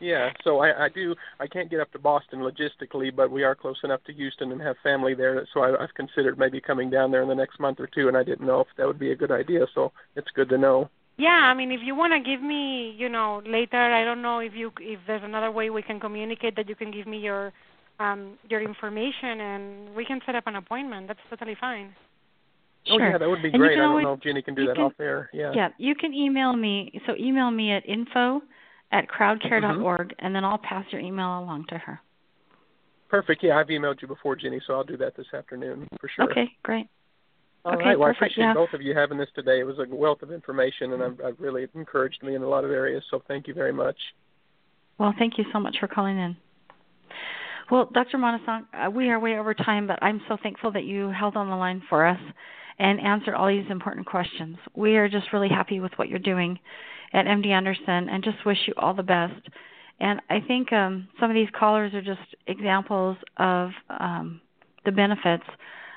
[0.00, 1.14] Yeah, so I, I do.
[1.40, 4.60] I can't get up to Boston logistically, but we are close enough to Houston and
[4.60, 5.46] have family there.
[5.52, 8.16] So I, I've considered maybe coming down there in the next month or two, and
[8.16, 9.66] I didn't know if that would be a good idea.
[9.74, 10.88] So it's good to know.
[11.18, 14.38] Yeah, I mean, if you want to give me, you know, later, I don't know
[14.38, 17.52] if you if there's another way we can communicate that you can give me your
[18.00, 21.08] um your information and we can set up an appointment.
[21.08, 21.94] That's totally fine.
[22.90, 23.74] Oh yeah, that would be And you great.
[23.74, 25.28] can I don't always- know if Jenny can do that can- off air.
[25.32, 25.52] Yeah.
[25.54, 27.00] Yeah, you can email me.
[27.06, 28.42] So email me at info
[28.92, 32.00] at crowdcare.org, and then I'll pass your email along to her.
[33.08, 33.42] Perfect.
[33.42, 36.30] Yeah, I've emailed you before, Jenny, so I'll do that this afternoon for sure.
[36.30, 36.86] Okay, great.
[37.64, 37.98] All okay, right.
[37.98, 38.54] Well, perfect, I appreciate yeah.
[38.54, 39.60] both of you having this today.
[39.60, 42.64] It was a wealth of information, and I've, I've really encouraged me in a lot
[42.64, 43.02] of areas.
[43.10, 43.96] So thank you very much.
[44.98, 46.36] Well, thank you so much for calling in.
[47.70, 48.18] Well, Dr.
[48.18, 51.48] Manasanch, uh, we are way over time, but I'm so thankful that you held on
[51.48, 52.20] the line for us
[52.78, 54.56] and answered all these important questions.
[54.74, 56.58] We are just really happy with what you're doing
[57.12, 59.48] at MD Anderson and just wish you all the best.
[60.00, 64.40] And I think um, some of these callers are just examples of um,
[64.84, 65.44] the benefits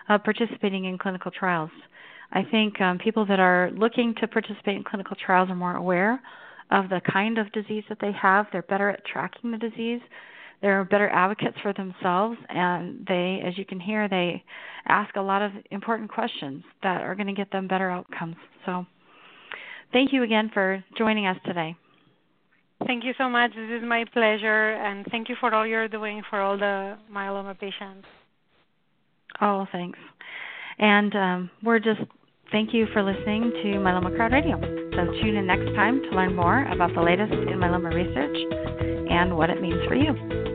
[0.10, 1.72] of participating in clinical trials.
[2.32, 6.22] I think um, people that are looking to participate in clinical trials are more aware
[6.72, 8.48] of the kind of disease that they have.
[8.52, 10.02] They're better at tracking the disease.
[10.62, 14.44] They're better advocates for themselves, and they, as you can hear, they
[14.88, 18.38] ask a lot of important questions that are going to get them better outcomes.
[18.66, 18.86] So,
[19.96, 21.74] thank you again for joining us today.
[22.86, 23.52] Thank you so much.
[23.56, 27.58] This is my pleasure, and thank you for all you're doing for all the myeloma
[27.58, 28.06] patients.
[29.40, 29.98] Oh, thanks.
[30.78, 32.02] And um, we're just
[32.52, 34.60] thank you for listening to Myeloma Crowd Radio.
[34.60, 38.38] So tune in next time to learn more about the latest in myeloma research
[39.10, 40.55] and what it means for you.